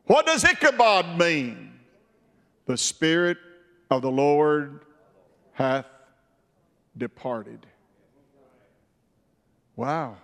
What 0.06 0.26
does 0.26 0.44
Ichabod 0.44 1.18
mean? 1.18 1.74
The 2.66 2.78
Spirit 2.78 3.38
of 3.90 4.02
the 4.02 4.12
Lord 4.12 4.86
hath 5.54 5.86
departed. 6.98 7.66
Wow. 9.76 10.18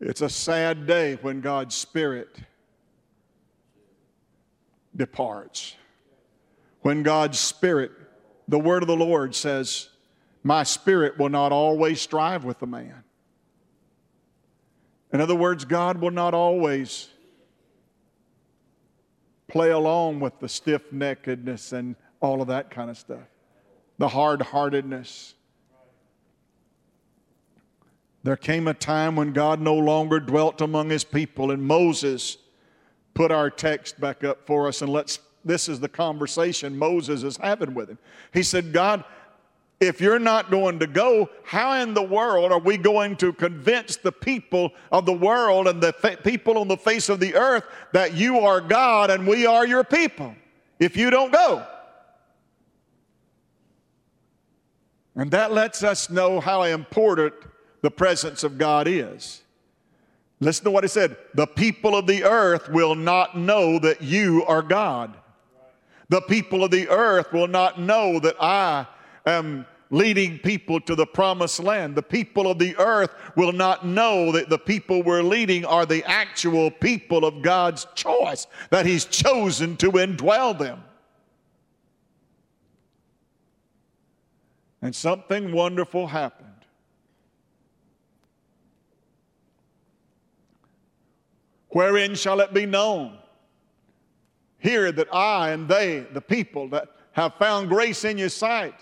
It's 0.00 0.20
a 0.20 0.28
sad 0.28 0.86
day 0.86 1.16
when 1.22 1.40
God's 1.40 1.74
Spirit 1.74 2.36
departs. 4.96 5.76
When 6.82 7.02
God's 7.02 7.38
Spirit 7.38 7.92
the 8.48 8.58
word 8.58 8.82
of 8.82 8.86
the 8.88 8.96
Lord 8.96 9.34
says, 9.34 9.88
My 10.42 10.62
spirit 10.62 11.18
will 11.18 11.28
not 11.28 11.52
always 11.52 12.00
strive 12.00 12.44
with 12.44 12.58
the 12.58 12.66
man. 12.66 13.04
In 15.12 15.20
other 15.20 15.34
words, 15.34 15.64
God 15.64 16.00
will 16.00 16.10
not 16.10 16.34
always 16.34 17.08
play 19.48 19.70
along 19.70 20.20
with 20.20 20.38
the 20.40 20.48
stiff 20.48 20.90
neckedness 20.90 21.72
and 21.72 21.94
all 22.20 22.42
of 22.42 22.48
that 22.48 22.70
kind 22.70 22.90
of 22.90 22.98
stuff, 22.98 23.22
the 23.98 24.08
hard 24.08 24.42
heartedness. 24.42 25.34
There 28.24 28.36
came 28.36 28.66
a 28.66 28.74
time 28.74 29.16
when 29.16 29.32
God 29.32 29.60
no 29.60 29.74
longer 29.74 30.18
dwelt 30.18 30.60
among 30.62 30.88
his 30.90 31.04
people, 31.04 31.50
and 31.50 31.62
Moses 31.62 32.38
put 33.14 33.30
our 33.30 33.48
text 33.48 34.00
back 34.00 34.24
up 34.24 34.46
for 34.46 34.68
us, 34.68 34.82
and 34.82 34.92
let's 34.92 35.20
this 35.44 35.68
is 35.68 35.78
the 35.78 35.88
conversation 35.88 36.76
Moses 36.76 37.22
is 37.22 37.36
having 37.36 37.74
with 37.74 37.90
him. 37.90 37.98
He 38.32 38.42
said, 38.42 38.72
God, 38.72 39.04
if 39.80 40.00
you're 40.00 40.18
not 40.18 40.50
going 40.50 40.78
to 40.78 40.86
go, 40.86 41.28
how 41.44 41.74
in 41.82 41.94
the 41.94 42.02
world 42.02 42.50
are 42.52 42.58
we 42.58 42.76
going 42.76 43.16
to 43.16 43.32
convince 43.32 43.96
the 43.96 44.12
people 44.12 44.72
of 44.90 45.04
the 45.04 45.12
world 45.12 45.68
and 45.68 45.82
the 45.82 45.92
fa- 45.92 46.18
people 46.22 46.58
on 46.58 46.68
the 46.68 46.76
face 46.76 47.08
of 47.08 47.20
the 47.20 47.34
earth 47.34 47.64
that 47.92 48.14
you 48.14 48.38
are 48.40 48.60
God 48.60 49.10
and 49.10 49.26
we 49.26 49.46
are 49.46 49.66
your 49.66 49.84
people 49.84 50.34
if 50.78 50.96
you 50.96 51.10
don't 51.10 51.32
go? 51.32 51.66
And 55.16 55.30
that 55.30 55.52
lets 55.52 55.84
us 55.84 56.10
know 56.10 56.40
how 56.40 56.62
important 56.62 57.34
the 57.82 57.90
presence 57.90 58.42
of 58.42 58.58
God 58.58 58.88
is. 58.88 59.43
Listen 60.44 60.64
to 60.64 60.70
what 60.70 60.84
he 60.84 60.88
said 60.88 61.16
the 61.32 61.46
people 61.46 61.96
of 61.96 62.06
the 62.06 62.22
earth 62.22 62.68
will 62.68 62.94
not 62.94 63.36
know 63.36 63.78
that 63.78 64.02
you 64.02 64.44
are 64.44 64.60
God. 64.60 65.16
The 66.10 66.20
people 66.20 66.62
of 66.62 66.70
the 66.70 66.86
earth 66.90 67.32
will 67.32 67.48
not 67.48 67.80
know 67.80 68.20
that 68.20 68.36
I 68.38 68.86
am 69.24 69.64
leading 69.88 70.38
people 70.38 70.80
to 70.82 70.94
the 70.94 71.06
promised 71.06 71.60
land. 71.60 71.94
The 71.94 72.02
people 72.02 72.50
of 72.50 72.58
the 72.58 72.76
earth 72.76 73.14
will 73.36 73.52
not 73.52 73.86
know 73.86 74.32
that 74.32 74.50
the 74.50 74.58
people 74.58 75.02
we're 75.02 75.22
leading 75.22 75.64
are 75.64 75.86
the 75.86 76.04
actual 76.04 76.70
people 76.70 77.24
of 77.24 77.40
God's 77.40 77.86
choice, 77.94 78.46
that 78.68 78.84
He's 78.84 79.06
chosen 79.06 79.78
to 79.78 79.92
indwell 79.92 80.58
them. 80.58 80.84
And 84.82 84.94
something 84.94 85.52
wonderful 85.52 86.08
happened. 86.08 86.53
Wherein 91.74 92.14
shall 92.14 92.38
it 92.38 92.54
be 92.54 92.66
known? 92.66 93.18
Here 94.58 94.92
that 94.92 95.12
I 95.12 95.50
and 95.50 95.68
they, 95.68 96.06
the 96.12 96.20
people 96.20 96.68
that 96.68 96.86
have 97.10 97.34
found 97.34 97.68
grace 97.68 98.04
in 98.04 98.16
your 98.16 98.28
sight, 98.28 98.76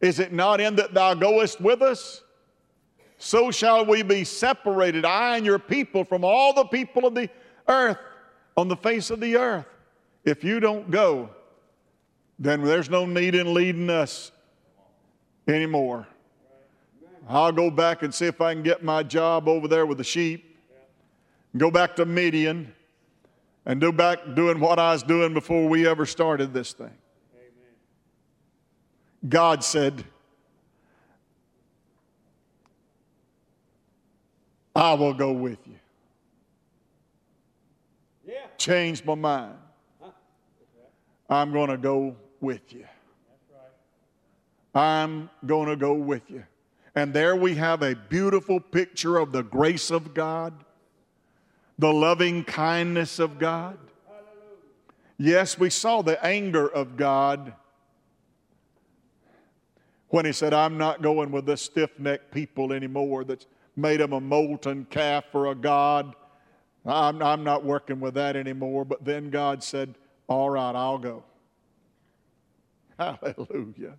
is 0.00 0.20
it 0.20 0.32
not 0.32 0.60
in 0.60 0.76
that 0.76 0.94
thou 0.94 1.14
goest 1.14 1.60
with 1.60 1.82
us? 1.82 2.22
So 3.18 3.50
shall 3.50 3.84
we 3.84 4.04
be 4.04 4.22
separated, 4.22 5.04
I 5.04 5.38
and 5.38 5.44
your 5.44 5.58
people, 5.58 6.04
from 6.04 6.24
all 6.24 6.54
the 6.54 6.66
people 6.66 7.04
of 7.04 7.16
the 7.16 7.28
earth, 7.66 7.98
on 8.56 8.68
the 8.68 8.76
face 8.76 9.10
of 9.10 9.18
the 9.18 9.36
earth. 9.36 9.66
If 10.24 10.44
you 10.44 10.60
don't 10.60 10.88
go, 10.88 11.30
then 12.38 12.62
there's 12.62 12.88
no 12.88 13.06
need 13.06 13.34
in 13.34 13.54
leading 13.54 13.90
us 13.90 14.30
anymore. 15.48 16.06
I'll 17.28 17.50
go 17.50 17.72
back 17.72 18.04
and 18.04 18.14
see 18.14 18.26
if 18.26 18.40
I 18.40 18.54
can 18.54 18.62
get 18.62 18.84
my 18.84 19.02
job 19.02 19.48
over 19.48 19.66
there 19.66 19.84
with 19.84 19.98
the 19.98 20.04
sheep, 20.04 20.49
go 21.56 21.70
back 21.70 21.96
to 21.96 22.04
Midian, 22.04 22.72
and 23.66 23.80
do 23.80 23.92
back 23.92 24.34
doing 24.34 24.58
what 24.60 24.78
I 24.78 24.92
was 24.92 25.02
doing 25.02 25.34
before 25.34 25.68
we 25.68 25.86
ever 25.86 26.06
started 26.06 26.52
this 26.54 26.72
thing. 26.72 26.86
Amen. 27.34 27.74
God 29.28 29.62
said, 29.62 30.04
I 34.74 34.94
will 34.94 35.14
go 35.14 35.32
with 35.32 35.58
you. 35.66 35.74
Yeah. 38.26 38.46
Changed 38.56 39.04
my 39.04 39.14
mind. 39.14 39.56
Huh? 40.00 40.10
I'm 41.28 41.52
going 41.52 41.70
to 41.70 41.76
go 41.76 42.16
with 42.40 42.72
you. 42.72 42.86
Right. 44.74 44.82
I'm 44.82 45.28
going 45.44 45.68
to 45.68 45.76
go 45.76 45.94
with 45.94 46.30
you. 46.30 46.44
And 46.94 47.12
there 47.12 47.36
we 47.36 47.54
have 47.56 47.82
a 47.82 47.94
beautiful 47.94 48.58
picture 48.58 49.18
of 49.18 49.32
the 49.32 49.42
grace 49.42 49.90
of 49.90 50.14
God, 50.14 50.52
the 51.80 51.92
loving 51.92 52.44
kindness 52.44 53.18
of 53.18 53.38
God. 53.38 53.78
Yes, 55.16 55.58
we 55.58 55.70
saw 55.70 56.02
the 56.02 56.22
anger 56.24 56.68
of 56.68 56.96
God 56.96 57.54
when 60.08 60.26
he 60.26 60.32
said, 60.32 60.52
I'm 60.52 60.76
not 60.76 61.00
going 61.00 61.30
with 61.30 61.46
this 61.46 61.62
stiff 61.62 61.98
necked 61.98 62.32
people 62.32 62.74
anymore 62.74 63.24
that's 63.24 63.46
made 63.76 64.00
them 64.00 64.12
a 64.12 64.20
molten 64.20 64.84
calf 64.90 65.24
for 65.32 65.50
a 65.50 65.54
God. 65.54 66.14
I'm, 66.84 67.22
I'm 67.22 67.44
not 67.44 67.64
working 67.64 67.98
with 67.98 68.14
that 68.14 68.36
anymore. 68.36 68.84
But 68.84 69.02
then 69.02 69.30
God 69.30 69.62
said, 69.62 69.94
All 70.26 70.50
right, 70.50 70.74
I'll 70.74 70.98
go. 70.98 71.24
Hallelujah. 72.98 73.94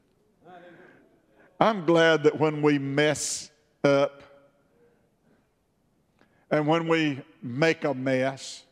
I'm 1.60 1.86
glad 1.86 2.24
that 2.24 2.40
when 2.40 2.62
we 2.62 2.78
mess 2.78 3.50
up 3.84 4.22
and 6.52 6.68
when 6.68 6.88
we 6.88 7.22
make 7.42 7.86
a 7.86 7.94
mess 7.94 8.64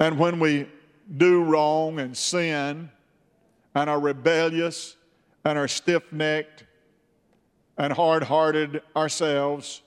and 0.00 0.18
when 0.18 0.40
we 0.40 0.68
do 1.16 1.44
wrong 1.44 2.00
and 2.00 2.16
sin 2.16 2.90
and 3.74 3.90
are 3.90 4.00
rebellious 4.00 4.96
and 5.44 5.56
are 5.56 5.68
stiff 5.68 6.12
necked 6.12 6.64
and 7.78 7.92
hard 7.92 8.24
hearted 8.24 8.82
ourselves, 8.96 9.82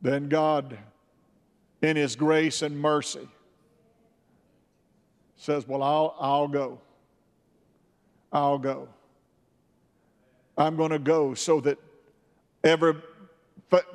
then 0.00 0.28
God, 0.28 0.78
in 1.82 1.96
His 1.96 2.16
grace 2.16 2.62
and 2.62 2.78
mercy, 2.78 3.28
says, 5.36 5.66
Well, 5.66 5.82
I'll, 5.82 6.14
I'll 6.18 6.48
go. 6.48 6.80
I'll 8.32 8.58
go. 8.58 8.88
I'm 10.56 10.76
going 10.76 10.90
to 10.90 10.98
go 10.98 11.34
so 11.34 11.60
that 11.60 11.78
every 12.64 12.94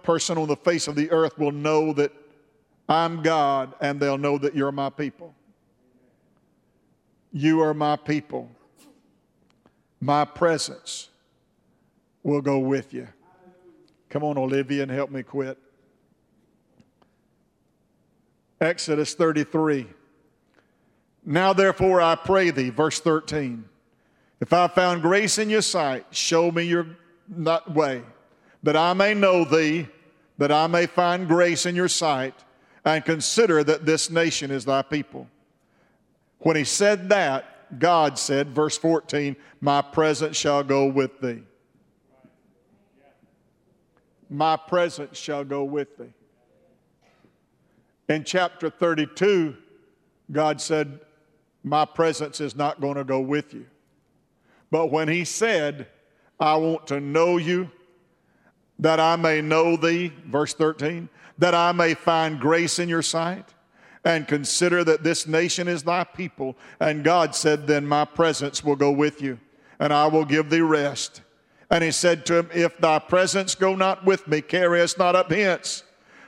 person 0.04 0.38
on 0.38 0.48
the 0.48 0.56
face 0.56 0.88
of 0.88 0.96
the 0.96 1.12
earth 1.12 1.38
will 1.38 1.52
know 1.52 1.94
that 1.94 2.12
I'm 2.90 3.22
God 3.22 3.74
and 3.82 4.00
they'll 4.00 4.18
know 4.18 4.38
that 4.38 4.56
you're 4.56 4.72
my 4.72 4.90
people. 4.90 5.34
You 7.32 7.62
are 7.62 7.74
my 7.74 7.96
people 7.96 8.50
my 10.00 10.26
presence 10.26 11.10
will 12.24 12.42
go 12.42 12.60
with 12.60 12.94
you. 12.94 13.08
Come 14.10 14.24
on, 14.24 14.38
Olivia, 14.38 14.84
and 14.84 14.92
help 14.92 15.12
me 15.12 15.24
quit. 15.24 15.58
Exodus 18.62 19.14
33. 19.14 19.88
Now, 21.26 21.54
therefore, 21.54 22.02
I 22.02 22.16
pray 22.16 22.52
thee, 22.52 22.70
verse 22.70 23.00
13, 23.00 23.66
if 24.40 24.54
I 24.54 24.68
found 24.68 25.02
grace 25.02 25.38
in 25.38 25.50
your 25.50 25.62
sight, 25.62 26.06
show 26.12 26.52
me 26.52 26.64
your 26.64 26.88
way, 27.68 28.04
that 28.68 28.76
I 28.76 28.92
may 28.92 29.14
know 29.14 29.46
thee, 29.46 29.88
that 30.40 30.52
I 30.52 30.68
may 30.68 30.88
find 30.88 31.26
grace 31.26 31.66
in 31.66 31.74
your 31.74 31.88
sight, 31.88 32.34
and 32.84 33.06
consider 33.06 33.64
that 33.64 33.86
this 33.86 34.10
nation 34.10 34.52
is 34.52 34.66
thy 34.66 34.82
people. 34.82 35.26
When 36.40 36.58
he 36.58 36.66
said 36.66 37.08
that, 37.08 37.80
God 37.80 38.20
said, 38.20 38.50
verse 38.50 38.78
14, 38.78 39.38
My 39.62 39.82
presence 39.82 40.36
shall 40.36 40.66
go 40.66 40.86
with 40.86 41.22
thee. 41.22 41.44
My 44.30 44.58
presence 44.58 45.18
shall 45.18 45.46
go 45.46 45.64
with 45.64 45.98
thee. 45.98 46.14
In 48.10 48.26
chapter 48.26 48.70
32, 48.70 49.56
God 50.30 50.60
said, 50.60 51.00
My 51.64 51.86
presence 51.86 52.42
is 52.42 52.54
not 52.54 52.82
going 52.82 52.96
to 52.96 53.06
go 53.06 53.22
with 53.22 53.54
you. 53.54 53.66
But 54.70 54.88
when 54.88 55.08
He 55.08 55.24
said, 55.24 55.88
I 56.38 56.58
want 56.58 56.86
to 56.88 57.00
know 57.00 57.38
you, 57.38 57.72
that 58.80 59.00
I 59.00 59.16
may 59.16 59.42
know 59.42 59.76
thee, 59.76 60.14
verse 60.26 60.54
13, 60.54 61.10
that 61.38 61.56
I 61.56 61.72
may 61.72 61.94
find 61.94 62.40
grace 62.40 62.80
in 62.80 62.90
your 62.90 63.02
sight, 63.02 63.54
and 64.04 64.28
consider 64.28 64.84
that 64.84 65.04
this 65.04 65.28
nation 65.28 65.68
is 65.68 65.84
thy 65.84 66.04
people. 66.04 66.56
And 66.80 67.04
God 67.04 67.36
said, 67.36 67.68
Then 67.68 67.86
my 67.86 68.06
presence 68.06 68.64
will 68.64 68.76
go 68.76 68.92
with 68.92 69.22
you, 69.22 69.40
and 69.80 69.92
I 69.92 70.08
will 70.08 70.26
give 70.26 70.50
thee 70.50 70.62
rest. 70.62 71.22
And 71.70 71.84
he 71.84 71.92
said 71.92 72.26
to 72.28 72.40
him, 72.40 72.50
If 72.54 72.78
thy 72.78 73.00
presence 73.00 73.56
go 73.56 73.76
not 73.76 74.06
with 74.06 74.28
me, 74.28 74.42
carry 74.42 74.82
us 74.82 74.98
not 74.98 75.16
up 75.16 75.32
hence. 75.32 75.84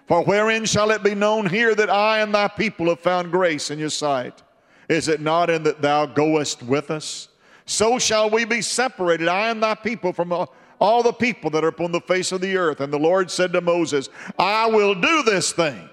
For 0.07 0.23
wherein 0.23 0.65
shall 0.65 0.91
it 0.91 1.03
be 1.03 1.15
known 1.15 1.47
here 1.47 1.75
that 1.75 1.89
I 1.89 2.19
and 2.19 2.33
thy 2.33 2.47
people 2.47 2.87
have 2.89 2.99
found 2.99 3.31
grace 3.31 3.69
in 3.69 3.77
your 3.77 3.91
sight? 3.91 4.41
Is 4.89 5.07
it 5.07 5.21
not 5.21 5.51
in 5.51 5.63
that 5.63 5.83
thou 5.83 6.07
goest 6.07 6.63
with 6.63 6.89
us? 6.89 7.29
So 7.65 7.99
shall 7.99 8.31
we 8.31 8.43
be 8.43 8.63
separated, 8.63 9.27
I 9.27 9.51
and 9.51 9.61
thy 9.61 9.75
people, 9.75 10.11
from 10.11 10.33
all 10.79 11.03
the 11.03 11.13
people 11.13 11.49
that 11.51 11.63
are 11.63 11.69
upon 11.69 11.91
the 11.91 12.01
face 12.01 12.31
of 12.31 12.41
the 12.41 12.57
earth. 12.57 12.79
And 12.79 12.91
the 12.91 12.99
Lord 12.99 13.29
said 13.29 13.53
to 13.53 13.61
Moses, 13.61 14.09
I 14.37 14.67
will 14.67 14.95
do 14.95 15.23
this 15.23 15.51
thing 15.51 15.89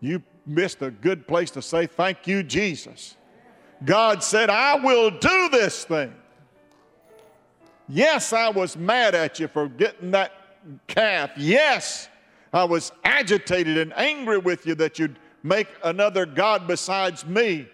you 0.00 0.22
missed 0.46 0.82
a 0.82 0.90
good 0.90 1.26
place 1.26 1.50
to 1.52 1.62
say, 1.62 1.86
Thank 1.86 2.26
you, 2.26 2.42
Jesus. 2.42 3.16
God 3.84 4.22
said, 4.22 4.48
I 4.48 4.76
will 4.76 5.10
do 5.10 5.48
this 5.50 5.84
thing. 5.84 6.14
Yes, 7.88 8.32
I 8.32 8.48
was 8.48 8.76
mad 8.76 9.14
at 9.14 9.38
you 9.38 9.48
for 9.48 9.68
getting 9.68 10.10
that 10.12 10.32
calf. 10.86 11.30
Yes, 11.36 12.08
I 12.52 12.64
was 12.64 12.90
agitated 13.04 13.76
and 13.76 13.92
angry 13.96 14.38
with 14.38 14.66
you 14.66 14.74
that 14.76 14.98
you'd 14.98 15.18
make 15.42 15.68
another 15.84 16.26
God 16.26 16.66
besides 16.66 17.26
me. 17.26 17.68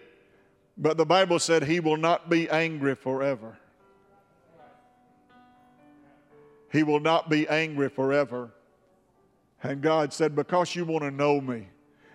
But 0.77 0.97
the 0.97 1.05
Bible 1.05 1.39
said 1.39 1.63
he 1.63 1.79
will 1.79 1.97
not 1.97 2.29
be 2.29 2.49
angry 2.49 2.95
forever. 2.95 3.57
He 6.73 6.83
will 6.83 6.99
not 6.99 7.29
be 7.29 7.47
angry 7.47 7.87
forever. 7.87 8.51
And 9.61 9.81
God 9.81 10.11
said, 10.11 10.35
Because 10.35 10.75
you 10.75 10.83
want 10.83 11.03
to 11.03 11.11
know 11.11 11.39
me, 11.39 11.67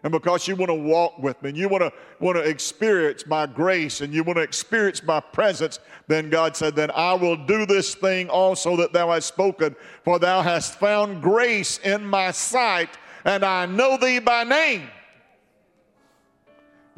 and 0.02 0.12
because 0.12 0.46
you 0.46 0.54
want 0.54 0.68
to 0.68 0.74
walk 0.74 1.18
with 1.18 1.42
me 1.42 1.48
and 1.48 1.59
you 1.59 1.68
want 1.68 1.82
to 1.82 1.92
want 2.20 2.36
to 2.36 2.42
experience 2.42 3.26
my 3.26 3.46
grace 3.46 4.00
and 4.00 4.12
you 4.12 4.22
want 4.22 4.36
to 4.36 4.42
experience 4.42 5.02
my 5.02 5.18
presence 5.18 5.80
then 6.06 6.30
god 6.30 6.56
said 6.56 6.76
then 6.76 6.88
i 6.92 7.12
will 7.12 7.34
do 7.34 7.66
this 7.66 7.96
thing 7.96 8.28
also 8.30 8.76
that 8.76 8.92
thou 8.92 9.11
hast 9.11 9.26
spoken 9.26 9.74
for 10.04 10.20
thou 10.20 10.40
hast 10.40 10.78
found 10.78 11.20
grace 11.20 11.78
in 11.78 12.06
my 12.06 12.30
sight 12.30 12.96
and 13.24 13.44
i 13.44 13.66
know 13.66 13.96
thee 13.96 14.20
by 14.20 14.44
name. 14.44 14.88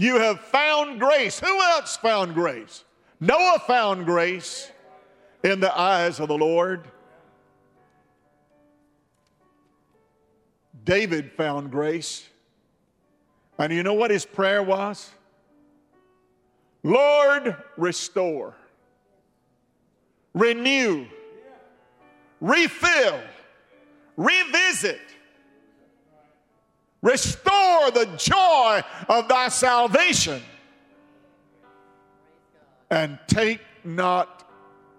You 0.01 0.17
have 0.17 0.41
found 0.41 0.99
grace. 0.99 1.39
Who 1.39 1.61
else 1.61 1.99
found 1.99 2.33
grace? 2.33 2.85
Noah 3.21 3.59
found 3.67 4.07
grace 4.07 4.73
in 5.45 5.61
the 5.61 5.79
eyes 5.79 6.21
of 6.21 6.29
the 6.29 6.39
lord 6.39 6.89
david 10.85 11.33
found 11.33 11.71
grace. 11.71 12.27
And 13.59 13.73
you 13.73 13.83
know 13.83 13.95
what 13.95 14.11
his 14.11 14.25
prayer 14.25 14.63
was? 14.63 15.11
Lord, 16.83 17.57
restore, 17.77 18.55
renew, 20.33 21.07
refill, 22.41 23.21
revisit, 24.17 25.01
restore 27.03 27.91
the 27.91 28.09
joy 28.17 28.83
of 29.11 29.29
thy 29.29 29.49
salvation, 29.49 30.41
and 32.91 33.19
take 33.27 33.61
not 33.85 34.49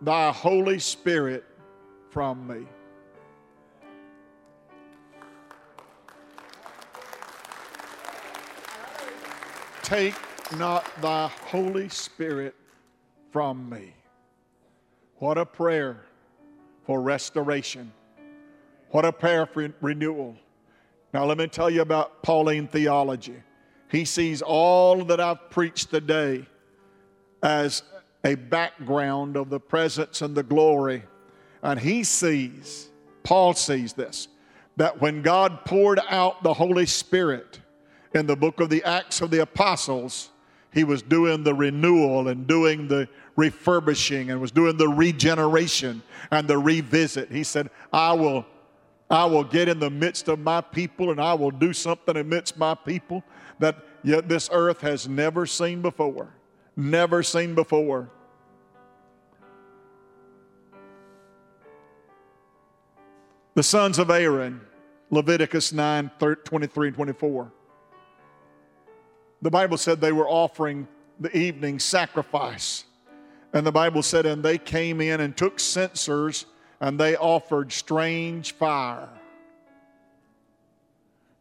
thy 0.02 0.32
Holy 0.32 0.78
Spirit 0.78 1.44
from 2.12 2.46
me. 2.48 2.68
Take 9.92 10.16
not 10.56 10.86
thy 11.02 11.28
Holy 11.28 11.90
Spirit 11.90 12.56
from 13.30 13.70
me. 13.70 13.94
What 15.18 15.38
a 15.38 15.46
prayer 15.46 16.06
for 16.86 17.02
restoration. 17.02 17.92
What 18.92 19.04
a 19.04 19.12
prayer 19.12 19.46
for 19.46 19.70
renewal. 19.82 20.38
Now, 21.14 21.26
let 21.26 21.38
me 21.38 21.46
tell 21.48 21.70
you 21.70 21.82
about 21.82 22.24
Pauline 22.24 22.70
theology. 22.70 23.44
He 23.90 24.06
sees 24.06 24.42
all 24.42 25.04
that 25.04 25.20
I've 25.20 25.50
preached 25.50 25.90
today 25.90 26.46
as 27.44 27.84
a 28.24 28.36
background 28.36 29.36
of 29.36 29.50
the 29.50 29.60
presence 29.60 30.22
and 30.22 30.34
the 30.34 30.44
glory. 30.44 31.04
And 31.64 31.78
he 31.78 32.06
sees, 32.06 32.88
Paul 33.24 33.56
sees 33.56 33.92
this, 33.92 34.30
that 34.78 35.02
when 35.02 35.22
God 35.22 35.66
poured 35.66 36.00
out 36.08 36.44
the 36.44 36.54
Holy 36.54 36.86
Spirit, 36.86 37.60
in 38.14 38.26
the 38.26 38.36
book 38.36 38.60
of 38.60 38.70
the 38.70 38.84
Acts 38.84 39.22
of 39.22 39.32
the 39.32 39.42
Apostles, 39.42 40.30
he 40.74 40.84
was 40.84 41.02
doing 41.02 41.44
the 41.44 41.54
renewal 41.54 42.28
and 42.28 42.48
doing 42.48 42.88
the 42.88 43.08
refurbishing 43.36 44.32
and 44.32 44.40
was 44.40 44.52
doing 44.52 44.78
the 44.78 44.88
regeneration 44.88 46.02
and 46.32 46.48
the 46.48 46.58
revisit. 46.58 47.32
He 47.32 47.44
said, 47.44 47.70
I 47.92 48.14
will, 48.14 48.46
I 49.10 49.26
will 49.26 49.44
get 49.44 49.68
in 49.68 49.80
the 49.80 49.90
midst 49.90 50.28
of 50.28 50.40
my 50.40 50.62
people 50.62 51.12
and 51.12 51.20
I 51.20 51.34
will 51.34 51.52
do 51.52 51.74
something 51.74 52.18
amidst 52.18 52.58
my 52.58 52.76
people 52.76 53.24
that 53.60 53.78
yet 54.04 54.28
this 54.28 54.50
earth 54.52 54.82
has 54.82 55.08
never 55.08 55.46
seen 55.46 55.82
before. 55.82 56.34
Never 56.76 57.22
seen 57.24 57.54
before. 57.54 58.10
The 63.54 63.64
sons 63.64 64.00
of 64.00 64.10
Aaron, 64.10 64.62
Leviticus 65.10 65.74
9 65.74 66.10
23 66.18 66.88
and 66.88 66.96
24 66.96 67.52
the 69.42 69.50
Bible 69.50 69.78
said 69.78 70.00
they 70.00 70.12
were 70.12 70.28
offering 70.28 70.88
the 71.20 71.36
evening 71.36 71.80
sacrifice. 71.80 72.86
And 73.54 73.66
the 73.66 73.72
Bible 73.72 74.02
said, 74.02 74.26
and 74.26 74.44
they 74.44 74.58
came 74.58 75.02
in 75.02 75.20
and 75.20 75.36
took 75.36 75.60
censers 75.60 76.46
and 76.80 77.00
they 77.00 77.16
offered 77.16 77.72
strange 77.72 78.54
fire. 78.54 79.10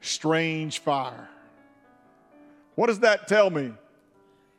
Strange 0.01 0.81
fire. 0.81 1.29
What 2.75 2.89
does 2.89 3.01
that 3.01 3.29
tell 3.29 3.51
me? 3.51 3.73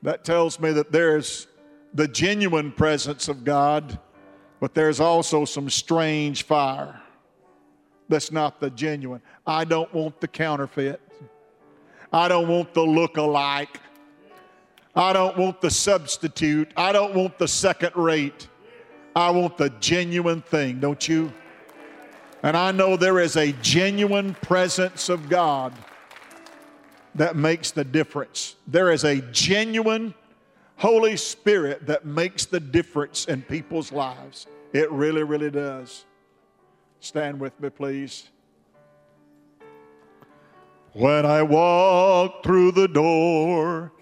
That 0.03 0.23
tells 0.23 0.59
me 0.59 0.71
that 0.73 0.91
there's 0.91 1.47
the 1.93 2.07
genuine 2.07 2.71
presence 2.71 3.27
of 3.27 3.43
God, 3.43 3.99
but 4.59 4.73
there's 4.73 4.99
also 4.99 5.45
some 5.45 5.69
strange 5.69 6.43
fire 6.43 7.01
that's 8.11 8.31
not 8.31 8.59
the 8.59 8.69
genuine. 8.69 9.21
I 9.47 9.65
don't 9.65 9.91
want 9.93 10.19
the 10.19 10.27
counterfeit. 10.27 11.01
I 12.11 12.27
don't 12.27 12.47
want 12.47 12.73
the 12.73 12.81
look 12.81 13.17
alike. 13.17 13.79
I 14.95 15.13
don't 15.13 15.37
want 15.37 15.61
the 15.61 15.69
substitute. 15.69 16.71
I 16.75 16.91
don't 16.91 17.13
want 17.13 17.37
the 17.37 17.47
second 17.47 17.95
rate. 17.95 18.47
I 19.15 19.29
want 19.31 19.57
the 19.57 19.69
genuine 19.79 20.41
thing, 20.41 20.79
don't 20.79 21.07
you? 21.07 21.31
And 22.43 22.57
I 22.57 22.71
know 22.71 22.97
there 22.97 23.19
is 23.19 23.37
a 23.37 23.53
genuine 23.53 24.33
presence 24.35 25.09
of 25.09 25.29
God 25.29 25.73
that 27.15 27.35
makes 27.35 27.71
the 27.71 27.83
difference. 27.83 28.55
There 28.67 28.91
is 28.91 29.03
a 29.03 29.21
genuine 29.31 30.13
Holy 30.77 31.15
Spirit 31.15 31.85
that 31.85 32.05
makes 32.05 32.45
the 32.45 32.59
difference 32.59 33.25
in 33.25 33.43
people's 33.43 33.91
lives. 33.91 34.47
It 34.73 34.91
really, 34.91 35.23
really 35.23 35.51
does. 35.51 36.05
Stand 36.99 37.39
with 37.39 37.59
me, 37.59 37.69
please. 37.69 38.29
When 40.93 41.25
I 41.25 41.41
walked 41.41 42.43
through 42.43 42.73
the 42.73 42.89
door, 42.89 43.93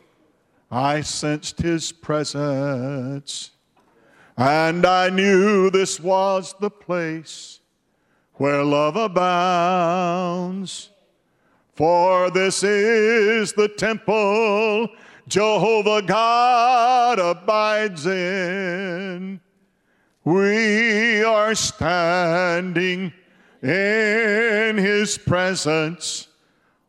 I 0.72 1.02
sensed 1.02 1.62
his 1.62 1.92
presence, 1.92 3.52
and 4.36 4.84
I 4.88 5.10
knew 5.10 5.70
this 5.70 6.00
was 6.00 6.56
the 6.60 6.72
place 6.72 7.60
where 8.34 8.64
love 8.64 8.96
abounds. 8.96 10.90
For 11.76 12.32
this 12.32 12.64
is 12.64 13.54
the 13.54 13.68
temple 13.68 14.90
Jehovah 15.28 16.02
God 16.02 17.20
abides 17.20 18.08
in. 18.08 19.40
We 20.24 21.24
are 21.24 21.54
standing 21.54 23.14
in 23.62 24.78
his 24.78 25.20
presence 25.20 26.29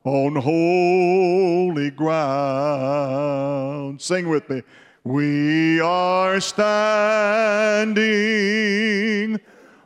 on 0.05 0.37
holy 0.37 1.91
ground. 1.91 2.21
Sing 4.01 4.29
with 4.29 4.49
me. 4.49 4.63
We 5.05 5.81
are 5.81 6.41
standing 6.41 8.01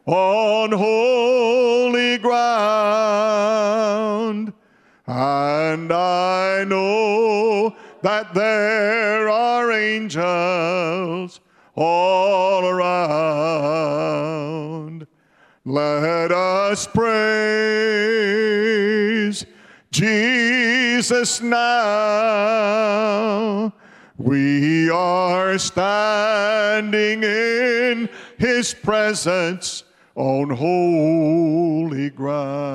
on 0.06 0.72
holy 0.72 2.18
ground, 2.18 2.42
and 5.06 5.92
I 5.92 6.64
know 6.64 7.74
that 8.02 8.34
there 8.34 9.28
are 9.28 9.72
angels 9.72 11.40
all 11.74 12.66
around. 12.66 13.64
Let 15.64 16.30
us 16.30 16.86
praise 16.86 18.43
Jesus 19.94 21.40
now. 21.40 22.74
We 24.18 24.90
are 24.90 25.56
standing 25.56 27.22
in 27.22 28.08
his 28.36 28.74
presence 28.74 29.84
on 30.16 30.50
holy 30.50 32.10
ground. 32.10 32.74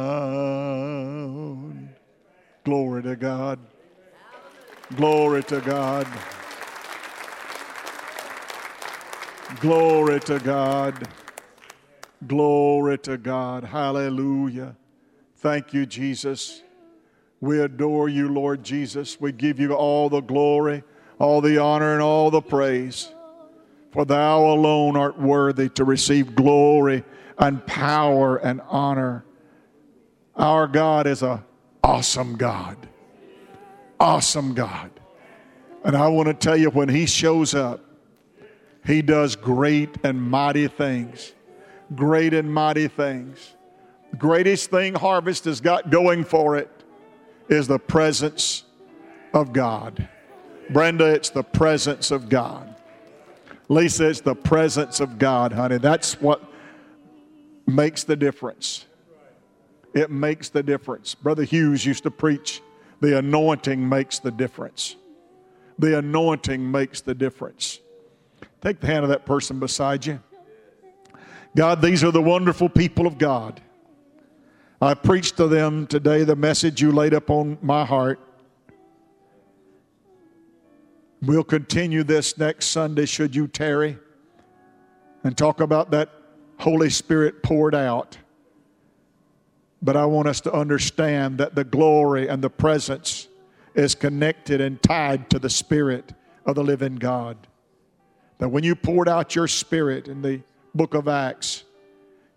Glory 2.63 3.03
to 3.03 3.17
God. 3.17 3.59
Glory 4.95 5.43
to 5.43 5.59
God. 5.59 6.07
Glory 9.59 10.21
to 10.21 10.39
God. 10.39 11.05
Glory 12.25 12.97
to 12.99 13.17
God. 13.17 13.65
Hallelujah. 13.65 14.77
Thank 15.35 15.73
you, 15.73 15.85
Jesus. 15.85 16.63
We 17.41 17.61
adore 17.61 18.09
you, 18.09 18.29
Lord 18.29 18.63
Jesus. 18.63 19.19
We 19.19 19.31
give 19.31 19.59
you 19.59 19.73
all 19.73 20.09
the 20.09 20.21
glory, 20.21 20.83
all 21.19 21.41
the 21.41 21.57
honor 21.57 21.93
and 21.93 22.01
all 22.01 22.31
the 22.31 22.41
praise. 22.41 23.13
For 23.91 24.05
thou 24.05 24.45
alone 24.45 24.97
art 24.97 25.19
worthy 25.19 25.69
to 25.69 25.83
receive 25.83 26.35
glory 26.35 27.03
and 27.37 27.65
power 27.65 28.37
and 28.37 28.61
honor. 28.67 29.23
Our 30.35 30.67
God 30.67 31.07
is 31.07 31.23
a 31.23 31.43
awesome 31.83 32.35
God. 32.35 32.77
Awesome 33.99 34.53
God. 34.53 34.91
And 35.83 35.95
I 35.95 36.09
want 36.09 36.27
to 36.27 36.33
tell 36.33 36.57
you, 36.57 36.69
when 36.69 36.89
He 36.89 37.05
shows 37.05 37.55
up, 37.55 37.83
He 38.85 39.01
does 39.01 39.35
great 39.35 39.97
and 40.03 40.21
mighty 40.21 40.67
things. 40.67 41.33
Great 41.95 42.33
and 42.33 42.53
mighty 42.53 42.89
things. 42.89 43.55
Greatest 44.17 44.69
thing 44.69 44.93
Harvest 44.93 45.45
has 45.45 45.61
got 45.61 45.89
going 45.89 46.23
for 46.23 46.57
it 46.57 46.78
is 47.49 47.67
the 47.67 47.79
presence 47.79 48.63
of 49.33 49.53
God. 49.53 50.07
Brenda, 50.69 51.05
it's 51.05 51.29
the 51.29 51.43
presence 51.43 52.11
of 52.11 52.29
God. 52.29 52.75
Lisa, 53.67 54.09
it's 54.09 54.21
the 54.21 54.35
presence 54.35 54.99
of 54.99 55.19
God, 55.19 55.51
honey. 55.51 55.77
That's 55.77 56.19
what 56.21 56.43
makes 57.67 58.03
the 58.03 58.15
difference. 58.15 58.85
It 59.93 60.11
makes 60.11 60.49
the 60.49 60.63
difference. 60.63 61.15
Brother 61.15 61.43
Hughes 61.43 61.85
used 61.85 62.03
to 62.03 62.11
preach 62.11 62.61
the 63.01 63.17
anointing 63.17 63.87
makes 63.87 64.19
the 64.19 64.31
difference. 64.31 64.95
The 65.77 65.97
anointing 65.97 66.69
makes 66.69 67.01
the 67.01 67.15
difference. 67.15 67.79
Take 68.61 68.81
the 68.81 68.87
hand 68.87 69.03
of 69.03 69.09
that 69.09 69.25
person 69.25 69.59
beside 69.59 70.05
you. 70.05 70.19
God, 71.55 71.81
these 71.81 72.03
are 72.03 72.11
the 72.11 72.21
wonderful 72.21 72.69
people 72.69 73.07
of 73.07 73.17
God. 73.17 73.61
I 74.81 74.93
preached 74.93 75.35
to 75.37 75.47
them 75.47 75.87
today 75.87 76.23
the 76.23 76.37
message 76.37 76.81
you 76.81 76.93
laid 76.93 77.13
upon 77.13 77.57
my 77.61 77.83
heart. 77.83 78.17
We'll 81.21 81.43
continue 81.43 82.03
this 82.03 82.37
next 82.37 82.67
Sunday, 82.67 83.05
should 83.05 83.35
you 83.35 83.49
tarry, 83.49 83.97
and 85.25 85.37
talk 85.37 85.59
about 85.59 85.91
that 85.91 86.09
Holy 86.59 86.89
Spirit 86.89 87.43
poured 87.43 87.75
out. 87.75 88.17
But 89.81 89.97
I 89.97 90.05
want 90.05 90.29
us 90.29 90.39
to 90.41 90.53
understand 90.53 91.39
that 91.39 91.55
the 91.55 91.65
glory 91.65 92.29
and 92.29 92.41
the 92.41 92.49
presence 92.49 93.27
is 93.75 93.95
connected 93.95 94.61
and 94.61 94.81
tied 94.81 95.29
to 95.31 95.39
the 95.39 95.49
Spirit 95.49 96.13
of 96.45 96.55
the 96.55 96.63
living 96.63 96.95
God. 96.95 97.35
That 98.37 98.47
when 98.47 98.63
you 98.63 98.75
poured 98.75 99.09
out 99.09 99.35
your 99.35 99.47
Spirit 99.47 100.07
in 100.07 100.21
the 100.21 100.41
book 100.73 100.93
of 100.93 101.09
Acts, 101.09 101.65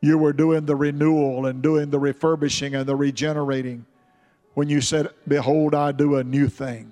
you 0.03 0.19
were 0.19 0.33
doing 0.33 0.67
the 0.67 0.77
renewal 0.77 1.47
and 1.47 1.63
doing 1.63 1.89
the 1.89 1.99
refurbishing 1.99 2.75
and 2.75 2.87
the 2.87 2.97
regenerating 2.97 3.87
when 4.55 4.69
you 4.69 4.81
said, 4.81 5.09
Behold, 5.27 5.75
I 5.75 5.93
do 5.93 6.17
a 6.17 6.25
new 6.25 6.49
thing. 6.49 6.91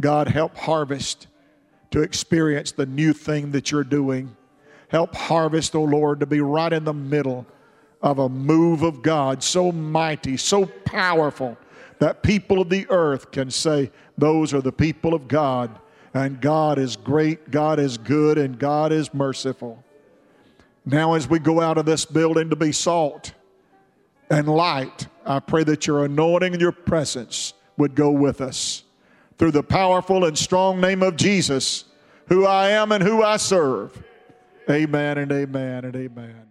God, 0.00 0.28
help 0.28 0.56
harvest 0.56 1.26
to 1.90 2.00
experience 2.02 2.72
the 2.72 2.86
new 2.86 3.12
thing 3.12 3.50
that 3.50 3.70
you're 3.70 3.84
doing. 3.84 4.34
Help 4.88 5.14
harvest, 5.16 5.74
O 5.74 5.80
oh 5.80 5.84
Lord, 5.84 6.20
to 6.20 6.26
be 6.26 6.40
right 6.40 6.72
in 6.72 6.84
the 6.84 6.94
middle 6.94 7.44
of 8.00 8.20
a 8.20 8.28
move 8.28 8.82
of 8.82 9.02
God 9.02 9.42
so 9.42 9.72
mighty, 9.72 10.36
so 10.36 10.64
powerful 10.64 11.58
that 11.98 12.22
people 12.22 12.60
of 12.60 12.68
the 12.68 12.86
earth 12.88 13.32
can 13.32 13.50
say, 13.50 13.90
Those 14.16 14.54
are 14.54 14.60
the 14.60 14.72
people 14.72 15.12
of 15.12 15.26
God. 15.26 15.76
And 16.14 16.40
God 16.40 16.78
is 16.78 16.96
great, 16.96 17.50
God 17.50 17.78
is 17.78 17.98
good, 17.98 18.38
and 18.38 18.58
God 18.58 18.92
is 18.92 19.12
merciful. 19.12 19.84
Now, 20.88 21.14
as 21.14 21.28
we 21.28 21.40
go 21.40 21.60
out 21.60 21.78
of 21.78 21.84
this 21.84 22.04
building 22.04 22.48
to 22.50 22.56
be 22.56 22.70
salt 22.70 23.32
and 24.30 24.48
light, 24.48 25.08
I 25.24 25.40
pray 25.40 25.64
that 25.64 25.88
your 25.88 26.04
anointing 26.04 26.52
and 26.52 26.62
your 26.62 26.70
presence 26.70 27.54
would 27.76 27.96
go 27.96 28.10
with 28.12 28.40
us. 28.40 28.84
Through 29.36 29.50
the 29.50 29.64
powerful 29.64 30.24
and 30.24 30.38
strong 30.38 30.80
name 30.80 31.02
of 31.02 31.16
Jesus, 31.16 31.84
who 32.28 32.46
I 32.46 32.70
am 32.70 32.92
and 32.92 33.02
who 33.02 33.22
I 33.22 33.36
serve. 33.36 34.00
Amen 34.70 35.18
and 35.18 35.32
amen 35.32 35.84
and 35.84 35.96
amen. 35.96 36.45